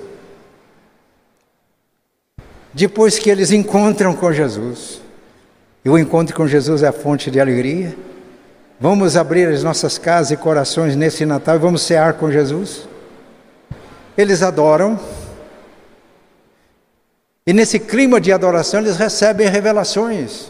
Depois 2.74 3.20
que 3.20 3.30
eles 3.30 3.52
encontram 3.52 4.16
com 4.16 4.32
Jesus, 4.32 5.02
e 5.84 5.90
o 5.90 5.98
encontro 5.98 6.36
com 6.36 6.48
Jesus 6.48 6.84
é 6.84 6.88
a 6.88 6.94
fonte 6.94 7.30
de 7.30 7.40
alegria, 7.40 7.96
Vamos 8.82 9.18
abrir 9.18 9.46
as 9.50 9.62
nossas 9.62 9.98
casas 9.98 10.32
e 10.32 10.38
corações 10.38 10.96
nesse 10.96 11.26
Natal 11.26 11.56
e 11.56 11.60
vamos 11.60 11.82
cear 11.82 12.14
com 12.14 12.32
Jesus? 12.32 12.88
Eles 14.18 14.42
adoram. 14.42 14.98
E 17.46 17.52
nesse 17.52 17.78
clima 17.78 18.22
de 18.22 18.32
adoração 18.32 18.80
eles 18.80 18.96
recebem 18.96 19.50
revelações. 19.50 20.50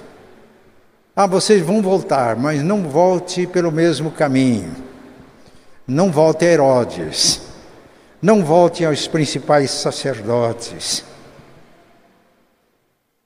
Ah, 1.16 1.26
vocês 1.26 1.64
vão 1.64 1.82
voltar, 1.82 2.36
mas 2.36 2.62
não 2.62 2.84
volte 2.84 3.47
pelo 3.47 3.72
mesmo 3.72 4.12
caminho. 4.12 4.76
Não 5.89 6.11
volte 6.11 6.45
a 6.45 6.49
Herodes. 6.49 7.41
Não 8.21 8.45
volte 8.45 8.85
aos 8.85 9.07
principais 9.07 9.71
sacerdotes. 9.71 11.03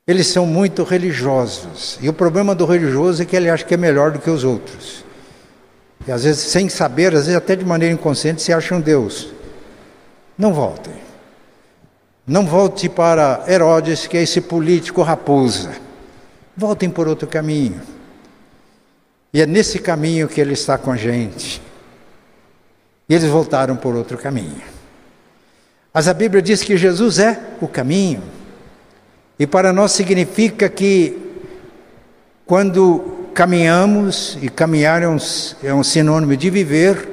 Eles 0.07 0.27
são 0.27 0.45
muito 0.45 0.83
religiosos. 0.83 1.99
E 2.01 2.07
o 2.07 2.13
problema 2.13 2.55
do 2.55 2.65
religioso 2.65 3.21
é 3.21 3.25
que 3.25 3.35
ele 3.35 3.49
acha 3.49 3.65
que 3.65 3.73
é 3.73 3.77
melhor 3.77 4.11
do 4.11 4.19
que 4.19 4.29
os 4.29 4.45
outros. 4.45 5.03
E 6.07 6.11
às 6.11 6.23
vezes, 6.23 6.41
sem 6.41 6.69
saber, 6.69 7.07
às 7.13 7.25
vezes 7.25 7.35
até 7.35 7.53
de 7.53 7.65
maneira 7.65 7.93
inconsciente, 7.93 8.41
se 8.41 8.53
acham 8.53 8.79
Deus. 8.79 9.27
Não 10.37 10.53
voltem. 10.53 10.93
Não 12.25 12.45
volte 12.45 12.87
para 12.87 13.43
Herodes, 13.45 14.07
que 14.07 14.15
é 14.15 14.23
esse 14.23 14.39
político 14.39 15.01
raposa. 15.01 15.73
Voltem 16.55 16.89
por 16.89 17.09
outro 17.09 17.27
caminho. 17.27 17.81
E 19.33 19.41
é 19.41 19.45
nesse 19.45 19.79
caminho 19.79 20.29
que 20.29 20.39
ele 20.39 20.53
está 20.53 20.77
com 20.77 20.91
a 20.91 20.95
gente. 20.95 21.61
E 23.07 23.13
eles 23.13 23.29
voltaram 23.29 23.75
por 23.75 23.95
outro 23.95 24.17
caminho. 24.17 24.61
Mas 25.93 26.07
a 26.07 26.13
Bíblia 26.13 26.41
diz 26.41 26.63
que 26.63 26.75
Jesus 26.75 27.19
é 27.19 27.39
o 27.61 27.67
caminho. 27.67 28.23
E 29.37 29.45
para 29.45 29.71
nós 29.71 29.91
significa 29.91 30.69
que 30.69 31.17
quando 32.45 33.27
caminhamos, 33.33 34.37
e 34.41 34.49
caminhar 34.49 35.01
é 35.01 35.07
um, 35.07 35.17
é 35.63 35.73
um 35.73 35.83
sinônimo 35.83 36.35
de 36.37 36.49
viver, 36.49 37.07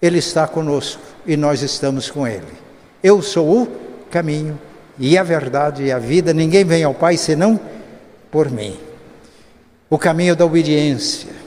Ele 0.00 0.18
está 0.18 0.46
conosco 0.46 1.00
e 1.26 1.36
nós 1.36 1.62
estamos 1.62 2.10
com 2.10 2.26
Ele. 2.26 2.52
Eu 3.02 3.22
sou 3.22 3.62
o 3.62 3.68
caminho 4.10 4.58
e 4.98 5.16
a 5.16 5.22
verdade 5.22 5.84
e 5.84 5.92
a 5.92 5.98
vida, 5.98 6.32
ninguém 6.32 6.64
vem 6.64 6.84
ao 6.84 6.94
Pai 6.94 7.16
senão 7.16 7.58
por 8.30 8.50
mim. 8.50 8.78
O 9.88 9.98
caminho 9.98 10.36
da 10.36 10.44
obediência. 10.44 11.41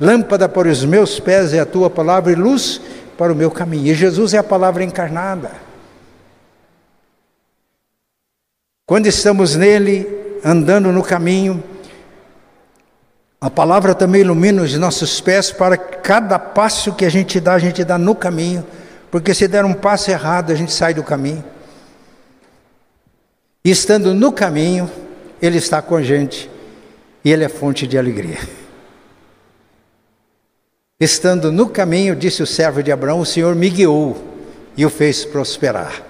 Lâmpada 0.00 0.48
para 0.48 0.68
os 0.68 0.84
meus 0.84 1.18
pés 1.18 1.52
é 1.52 1.60
a 1.60 1.66
tua 1.66 1.90
palavra 1.90 2.32
e 2.32 2.36
luz 2.36 2.80
para 3.16 3.32
o 3.32 3.36
meu 3.36 3.50
caminho. 3.50 3.88
E 3.88 3.94
Jesus 3.94 4.32
é 4.32 4.38
a 4.38 4.44
palavra 4.44 4.84
encarnada. 4.84 5.50
Quando 8.86 9.06
estamos 9.06 9.56
nele, 9.56 10.08
andando 10.44 10.92
no 10.92 11.02
caminho, 11.02 11.62
a 13.40 13.50
palavra 13.50 13.94
também 13.94 14.22
ilumina 14.22 14.62
os 14.62 14.74
nossos 14.76 15.20
pés 15.20 15.52
para 15.52 15.76
cada 15.76 16.38
passo 16.38 16.94
que 16.94 17.04
a 17.04 17.08
gente 17.08 17.38
dá, 17.38 17.54
a 17.54 17.58
gente 17.58 17.84
dá 17.84 17.98
no 17.98 18.14
caminho, 18.14 18.66
porque 19.10 19.34
se 19.34 19.46
der 19.46 19.64
um 19.64 19.74
passo 19.74 20.10
errado, 20.10 20.52
a 20.52 20.54
gente 20.54 20.72
sai 20.72 20.94
do 20.94 21.02
caminho. 21.02 21.44
E 23.64 23.70
estando 23.70 24.14
no 24.14 24.32
caminho, 24.32 24.90
Ele 25.42 25.58
está 25.58 25.82
com 25.82 25.94
a 25.94 26.02
gente 26.02 26.50
e 27.24 27.30
Ele 27.30 27.44
é 27.44 27.48
fonte 27.48 27.86
de 27.86 27.98
alegria. 27.98 28.38
Estando 31.00 31.52
no 31.52 31.68
caminho, 31.68 32.16
disse 32.16 32.42
o 32.42 32.46
servo 32.46 32.82
de 32.82 32.90
Abraão, 32.90 33.20
o 33.20 33.26
Senhor 33.26 33.54
me 33.54 33.70
guiou 33.70 34.16
e 34.76 34.84
o 34.84 34.90
fez 34.90 35.24
prosperar. 35.24 36.02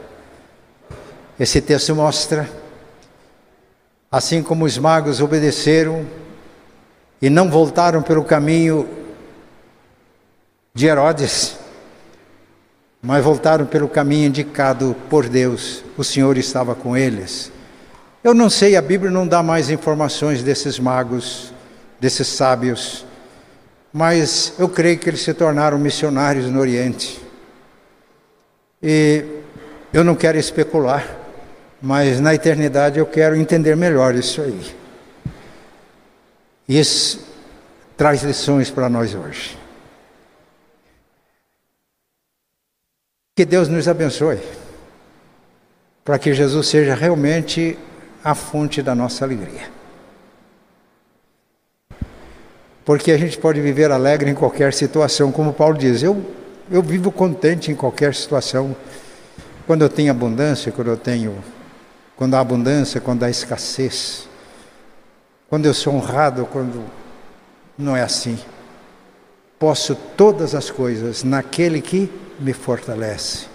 Esse 1.39 1.61
texto 1.61 1.95
mostra 1.95 2.49
Assim 4.11 4.43
como 4.43 4.65
os 4.65 4.79
magos 4.79 5.21
obedeceram 5.21 6.07
e 7.21 7.29
não 7.29 7.51
voltaram 7.51 8.03
pelo 8.03 8.25
caminho 8.25 8.89
de 10.73 10.87
Herodes, 10.87 11.59
mas 13.03 13.23
voltaram 13.23 13.67
pelo 13.67 13.87
caminho 13.87 14.29
indicado 14.29 14.97
por 15.11 15.29
Deus, 15.29 15.85
o 15.95 16.03
Senhor 16.03 16.39
estava 16.39 16.75
com 16.75 16.97
eles. 16.97 17.53
Eu 18.25 18.33
não 18.33 18.49
sei, 18.49 18.77
a 18.77 18.83
Bíblia 18.83 19.11
não 19.11 19.29
dá 19.29 19.43
mais 19.43 19.69
informações 19.69 20.43
desses 20.43 20.79
magos, 20.79 21.53
desses 22.01 22.29
sábios, 22.29 23.05
mas 23.93 24.55
eu 24.59 24.69
creio 24.69 24.99
que 24.99 25.09
eles 25.09 25.23
se 25.23 25.33
tornaram 25.35 25.79
missionários 25.79 26.47
no 26.47 26.61
Oriente. 26.61 27.21
E 28.83 29.25
eu 29.93 30.05
não 30.05 30.15
quero 30.15 30.39
especular, 30.39 31.17
mas 31.81 32.21
na 32.21 32.35
eternidade 32.35 32.99
eu 32.99 33.07
quero 33.07 33.35
entender 33.37 33.77
melhor 33.77 34.15
isso 34.15 34.43
aí. 34.43 34.77
Isso 36.69 37.27
traz 37.97 38.23
lições 38.23 38.71
para 38.71 38.89
nós 38.89 39.15
hoje. 39.15 39.59
Que 43.35 43.45
Deus 43.45 43.69
nos 43.69 43.89
abençoe, 43.89 44.41
para 46.05 46.19
que 46.19 46.35
Jesus 46.35 46.69
seja 46.69 46.95
realmente 46.95 47.79
a 48.23 48.35
fonte 48.35 48.83
da 48.83 48.95
nossa 48.95 49.25
alegria. 49.25 49.78
Porque 52.89 53.13
a 53.13 53.19
gente 53.19 53.37
pode 53.37 53.61
viver 53.61 53.93
alegre 53.93 54.31
em 54.31 54.35
qualquer 54.35 54.73
situação, 54.73 55.31
como 55.31 55.53
Paulo 55.53 55.77
diz, 55.77 56.03
eu, 56.03 56.25
eu 56.71 56.81
vivo 56.81 57.13
contente 57.13 57.71
em 57.71 57.75
qualquer 57.75 58.15
situação. 58.15 58.75
Quando 59.67 59.83
eu 59.83 59.91
tenho 59.91 60.11
abundância, 60.11 60.73
quando 60.73 60.89
eu 60.89 60.97
tenho, 60.97 61.37
quando 62.17 62.33
há 62.33 62.41
abundância, 62.41 62.99
quando 62.99 63.25
há 63.25 63.29
escassez, 63.29 64.27
quando 65.51 65.67
eu 65.67 65.75
sou 65.75 65.93
honrado, 65.93 66.49
quando 66.51 66.83
não 67.77 67.95
é 67.95 68.01
assim. 68.01 68.39
Posso 69.59 69.95
todas 69.95 70.55
as 70.55 70.71
coisas 70.71 71.23
naquele 71.23 71.83
que 71.83 72.11
me 72.41 72.55
fortalece, 72.55 73.49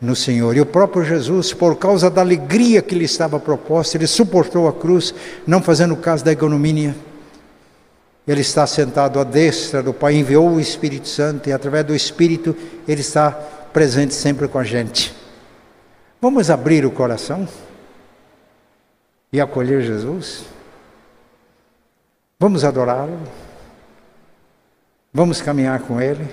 no 0.00 0.16
Senhor. 0.16 0.56
E 0.56 0.60
o 0.60 0.66
próprio 0.66 1.04
Jesus, 1.04 1.52
por 1.54 1.76
causa 1.76 2.10
da 2.10 2.22
alegria 2.22 2.82
que 2.82 2.96
lhe 2.96 3.04
estava 3.04 3.38
proposta, 3.38 3.96
ele 3.96 4.08
suportou 4.08 4.66
a 4.66 4.72
cruz, 4.72 5.14
não 5.46 5.62
fazendo 5.62 5.94
caso 5.94 6.24
da 6.24 6.32
ignomínia. 6.32 7.06
Ele 8.28 8.42
está 8.42 8.66
sentado 8.66 9.18
à 9.18 9.24
destra 9.24 9.82
do 9.82 9.94
Pai, 9.94 10.14
enviou 10.14 10.50
o 10.50 10.60
Espírito 10.60 11.08
Santo 11.08 11.48
e 11.48 11.52
através 11.52 11.86
do 11.86 11.94
Espírito 11.94 12.54
ele 12.86 13.00
está 13.00 13.30
presente 13.72 14.12
sempre 14.12 14.46
com 14.46 14.58
a 14.58 14.64
gente. 14.64 15.16
Vamos 16.20 16.50
abrir 16.50 16.84
o 16.84 16.90
coração 16.90 17.48
e 19.32 19.40
acolher 19.40 19.80
Jesus? 19.80 20.44
Vamos 22.38 22.64
adorá-lo? 22.64 23.18
Vamos 25.12 25.40
caminhar 25.40 25.80
com 25.80 25.98
Ele? 25.98 26.28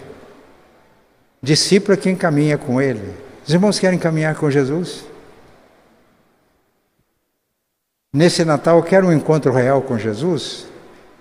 Discípulo 1.41 1.93
é 1.93 1.97
quem 1.97 2.15
caminha 2.15 2.57
com 2.57 2.81
Ele. 2.81 3.13
Os 3.47 3.53
irmãos 3.53 3.79
querem 3.79 3.97
caminhar 3.97 4.35
com 4.35 4.51
Jesus? 4.51 5.05
Nesse 8.11 8.43
Natal, 8.43 8.77
eu 8.77 8.83
quero 8.83 9.07
um 9.07 9.13
encontro 9.13 9.53
real 9.53 9.81
com 9.81 9.97
Jesus, 9.97 10.67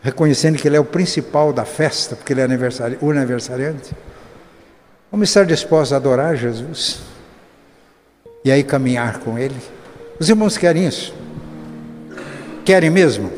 reconhecendo 0.05 0.57
que 0.57 0.69
Ele 0.69 0.77
é 0.77 0.81
o 0.81 0.85
principal 0.85 1.53
da 1.53 1.65
festa, 1.65 2.15
porque 2.15 2.33
Ele 2.33 2.43
é 2.43 2.45
aniversari 2.45 2.97
aniversariante. 3.03 3.93
Vamos 5.11 5.29
estar 5.29 5.45
dispostos 5.45 5.93
a 5.93 5.97
adorar 5.97 6.37
Jesus? 6.37 7.15
e 8.45 8.53
aí 8.53 8.63
caminhar 8.63 9.21
com 9.21 9.39
Ele. 9.39 9.57
Os 10.21 10.29
irmãos 10.29 10.59
querem 10.59 10.87
isso? 10.87 11.15
Querem 12.65 12.91
mesmo? 12.91 13.33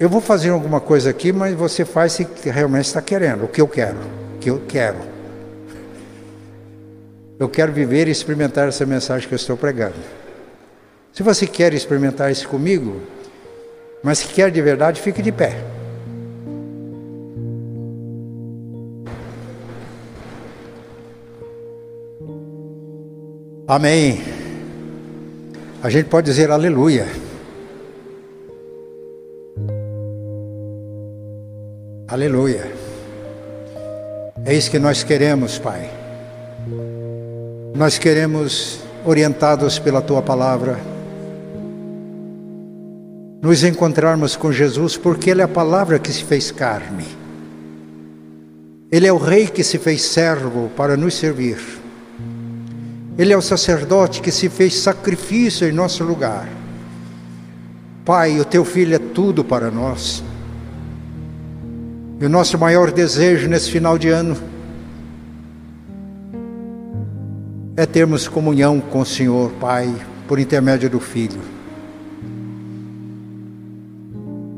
Eu 0.00 0.08
vou 0.08 0.20
fazer 0.20 0.50
alguma 0.50 0.80
coisa 0.80 1.10
aqui, 1.10 1.32
mas 1.32 1.54
você 1.54 1.84
faz 1.84 2.12
se 2.12 2.26
realmente 2.44 2.86
está 2.86 3.00
querendo, 3.00 3.44
o 3.44 3.48
que 3.48 3.60
eu 3.60 3.68
quero, 3.68 3.96
o 4.34 4.38
que 4.38 4.50
eu 4.50 4.62
quero. 4.66 4.98
Eu 7.38 7.48
quero 7.48 7.72
viver 7.72 8.08
e 8.08 8.10
experimentar 8.10 8.68
essa 8.68 8.86
mensagem 8.86 9.28
que 9.28 9.34
eu 9.34 9.36
estou 9.36 9.56
pregando. 9.56 9.94
Se 11.12 11.22
você 11.22 11.46
quer 11.46 11.74
experimentar 11.74 12.30
isso 12.32 12.48
comigo, 12.48 13.00
mas 14.04 14.18
se 14.18 14.28
quer 14.28 14.50
de 14.50 14.60
verdade, 14.60 15.00
fique 15.00 15.22
de 15.22 15.32
pé. 15.32 15.56
Amém. 23.66 24.22
A 25.82 25.88
gente 25.88 26.10
pode 26.10 26.26
dizer 26.26 26.50
aleluia. 26.50 27.06
Aleluia. 32.06 32.70
É 34.44 34.52
isso 34.52 34.70
que 34.70 34.78
nós 34.78 35.02
queremos, 35.02 35.58
Pai. 35.58 35.90
Nós 37.74 37.96
queremos, 37.96 38.80
orientados 39.02 39.78
pela 39.78 40.02
Tua 40.02 40.20
palavra, 40.20 40.78
nos 43.44 43.62
encontrarmos 43.62 44.36
com 44.36 44.50
Jesus, 44.50 44.96
porque 44.96 45.28
Ele 45.28 45.42
é 45.42 45.44
a 45.44 45.48
palavra 45.48 45.98
que 45.98 46.10
se 46.10 46.24
fez 46.24 46.50
carne. 46.50 47.04
Ele 48.90 49.06
é 49.06 49.12
o 49.12 49.18
Rei 49.18 49.46
que 49.46 49.62
se 49.62 49.76
fez 49.76 50.00
servo 50.00 50.70
para 50.74 50.96
nos 50.96 51.12
servir. 51.12 51.58
Ele 53.18 53.34
é 53.34 53.36
o 53.36 53.42
sacerdote 53.42 54.22
que 54.22 54.32
se 54.32 54.48
fez 54.48 54.78
sacrifício 54.78 55.68
em 55.68 55.72
nosso 55.72 56.02
lugar. 56.02 56.48
Pai, 58.02 58.40
o 58.40 58.46
teu 58.46 58.64
filho 58.64 58.94
é 58.94 58.98
tudo 58.98 59.44
para 59.44 59.70
nós. 59.70 60.24
E 62.18 62.24
o 62.24 62.30
nosso 62.30 62.56
maior 62.56 62.90
desejo 62.90 63.46
nesse 63.46 63.70
final 63.70 63.98
de 63.98 64.08
ano 64.08 64.38
é 67.76 67.84
termos 67.84 68.26
comunhão 68.26 68.80
com 68.80 69.00
o 69.00 69.06
Senhor, 69.06 69.52
Pai, 69.60 69.94
por 70.26 70.38
intermédio 70.38 70.88
do 70.88 70.98
Filho. 70.98 71.53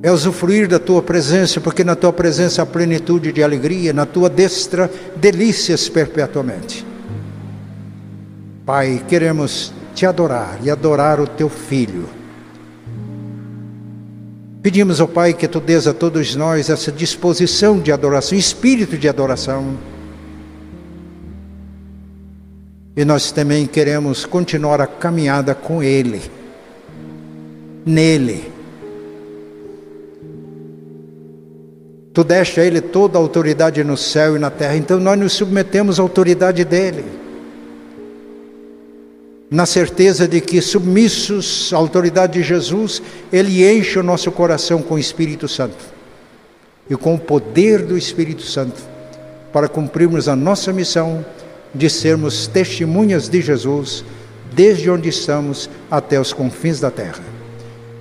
É 0.07 0.12
usufruir 0.12 0.68
da 0.68 0.78
tua 0.78 1.02
presença, 1.02 1.61
porque 1.61 1.82
na 1.82 1.96
tua 1.96 2.12
presença 2.12 2.62
há 2.62 2.66
plenitude 2.66 3.32
de 3.32 3.42
alegria, 3.42 3.92
na 3.92 4.07
tua 4.07 4.30
destra, 4.30 4.88
delícias 5.16 5.88
perpetuamente. 5.88 6.86
Pai, 8.64 9.02
queremos 9.09 9.72
te 9.96 10.07
adorar 10.07 10.61
e 10.62 10.70
adorar 10.70 11.18
o 11.18 11.26
teu 11.26 11.48
filho. 11.48 12.09
Pedimos 14.62 15.00
ao 15.00 15.09
Pai 15.09 15.34
que 15.34 15.48
tu 15.48 15.59
dês 15.59 15.88
a 15.88 15.92
todos 15.92 16.36
nós 16.36 16.70
essa 16.70 16.92
disposição 16.92 17.80
de 17.80 17.90
adoração, 17.90 18.38
espírito 18.38 18.96
de 18.96 19.09
adoração. 19.09 19.76
E 22.96 23.04
nós 23.04 23.32
também 23.32 23.66
queremos 23.66 24.24
continuar 24.24 24.80
a 24.80 24.86
caminhada 24.86 25.52
com 25.52 25.82
Ele, 25.82 26.22
nele. 27.84 28.54
Tu 32.17 32.25
deste 32.25 32.59
a 32.59 32.64
Ele 32.64 32.81
toda 32.81 33.19
a 33.19 33.21
autoridade 33.21 33.85
no 33.85 33.95
céu 33.95 34.37
e 34.37 34.39
na 34.39 34.51
terra, 34.51 34.75
então 34.75 34.99
nós 34.99 35.19
nos 35.19 35.35
submetemos 35.35 36.01
à 36.01 36.03
autoridade 36.03 36.64
dEle 36.64 37.05
na 39.51 39.67
certeza 39.67 40.27
de 40.27 40.41
que, 40.41 40.62
submissos 40.62 41.75
à 41.75 41.77
autoridade 41.77 42.33
de 42.33 42.43
Jesus, 42.43 43.03
Ele 43.31 43.71
enche 43.71 43.99
o 43.99 44.03
nosso 44.03 44.33
coração 44.33 44.81
com 44.81 44.95
o 44.95 44.99
Espírito 44.99 45.47
Santo 45.47 45.77
e 46.89 46.97
com 46.97 47.17
o 47.17 47.19
poder 47.19 47.83
do 47.83 47.99
Espírito 47.99 48.45
Santo 48.45 48.81
para 49.53 49.69
cumprirmos 49.69 50.27
a 50.27 50.35
nossa 50.35 50.73
missão 50.73 51.23
de 51.75 51.91
sermos 51.91 52.47
testemunhas 52.47 53.29
de 53.29 53.43
Jesus 53.43 54.03
desde 54.55 54.91
onde 54.91 55.11
estamos 55.11 55.69
até 55.91 56.19
os 56.19 56.33
confins 56.33 56.81
da 56.81 56.91
terra. 56.91 57.23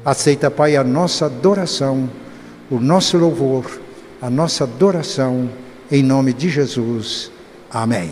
Aceita, 0.06 0.50
Pai, 0.50 0.78
a 0.78 0.86
nossa 0.86 1.26
adoração, 1.26 2.10
o 2.72 2.80
nosso 2.80 3.18
louvor, 3.18 3.84
a 4.22 4.30
nossa 4.30 4.64
adoração, 4.64 5.50
em 5.92 6.02
nome 6.02 6.34
de 6.34 6.50
Jesus. 6.50 7.32
Amém. 7.70 8.12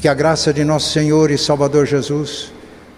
Que 0.00 0.08
a 0.08 0.14
graça 0.14 0.52
de 0.52 0.64
nosso 0.64 0.92
Senhor 0.92 1.30
e 1.30 1.36
Salvador 1.36 1.86
Jesus, 1.86 2.52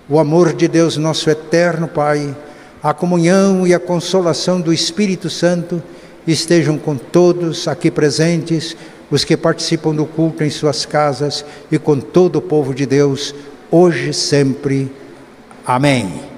o 0.08 0.18
amor 0.18 0.52
de 0.52 0.68
Deus, 0.68 0.96
nosso 0.96 1.28
eterno 1.28 1.88
Pai, 1.88 2.36
a 2.82 2.92
comunhão 2.92 3.66
e 3.66 3.74
a 3.74 3.80
consolação 3.80 4.60
do 4.60 4.72
Espírito 4.72 5.30
Santo 5.30 5.82
estejam 6.26 6.78
com 6.78 6.96
todos 6.96 7.66
aqui 7.66 7.90
presentes, 7.90 8.76
os 9.10 9.24
que 9.24 9.36
participam 9.36 9.94
do 9.94 10.06
culto 10.06 10.42
em 10.44 10.50
suas 10.50 10.86
casas 10.86 11.44
e 11.70 11.78
com 11.78 11.98
todo 11.98 12.36
o 12.36 12.42
povo 12.42 12.74
de 12.74 12.86
Deus, 12.86 13.34
hoje 13.70 14.10
e 14.10 14.14
sempre. 14.14 14.90
Amém. 15.66 16.31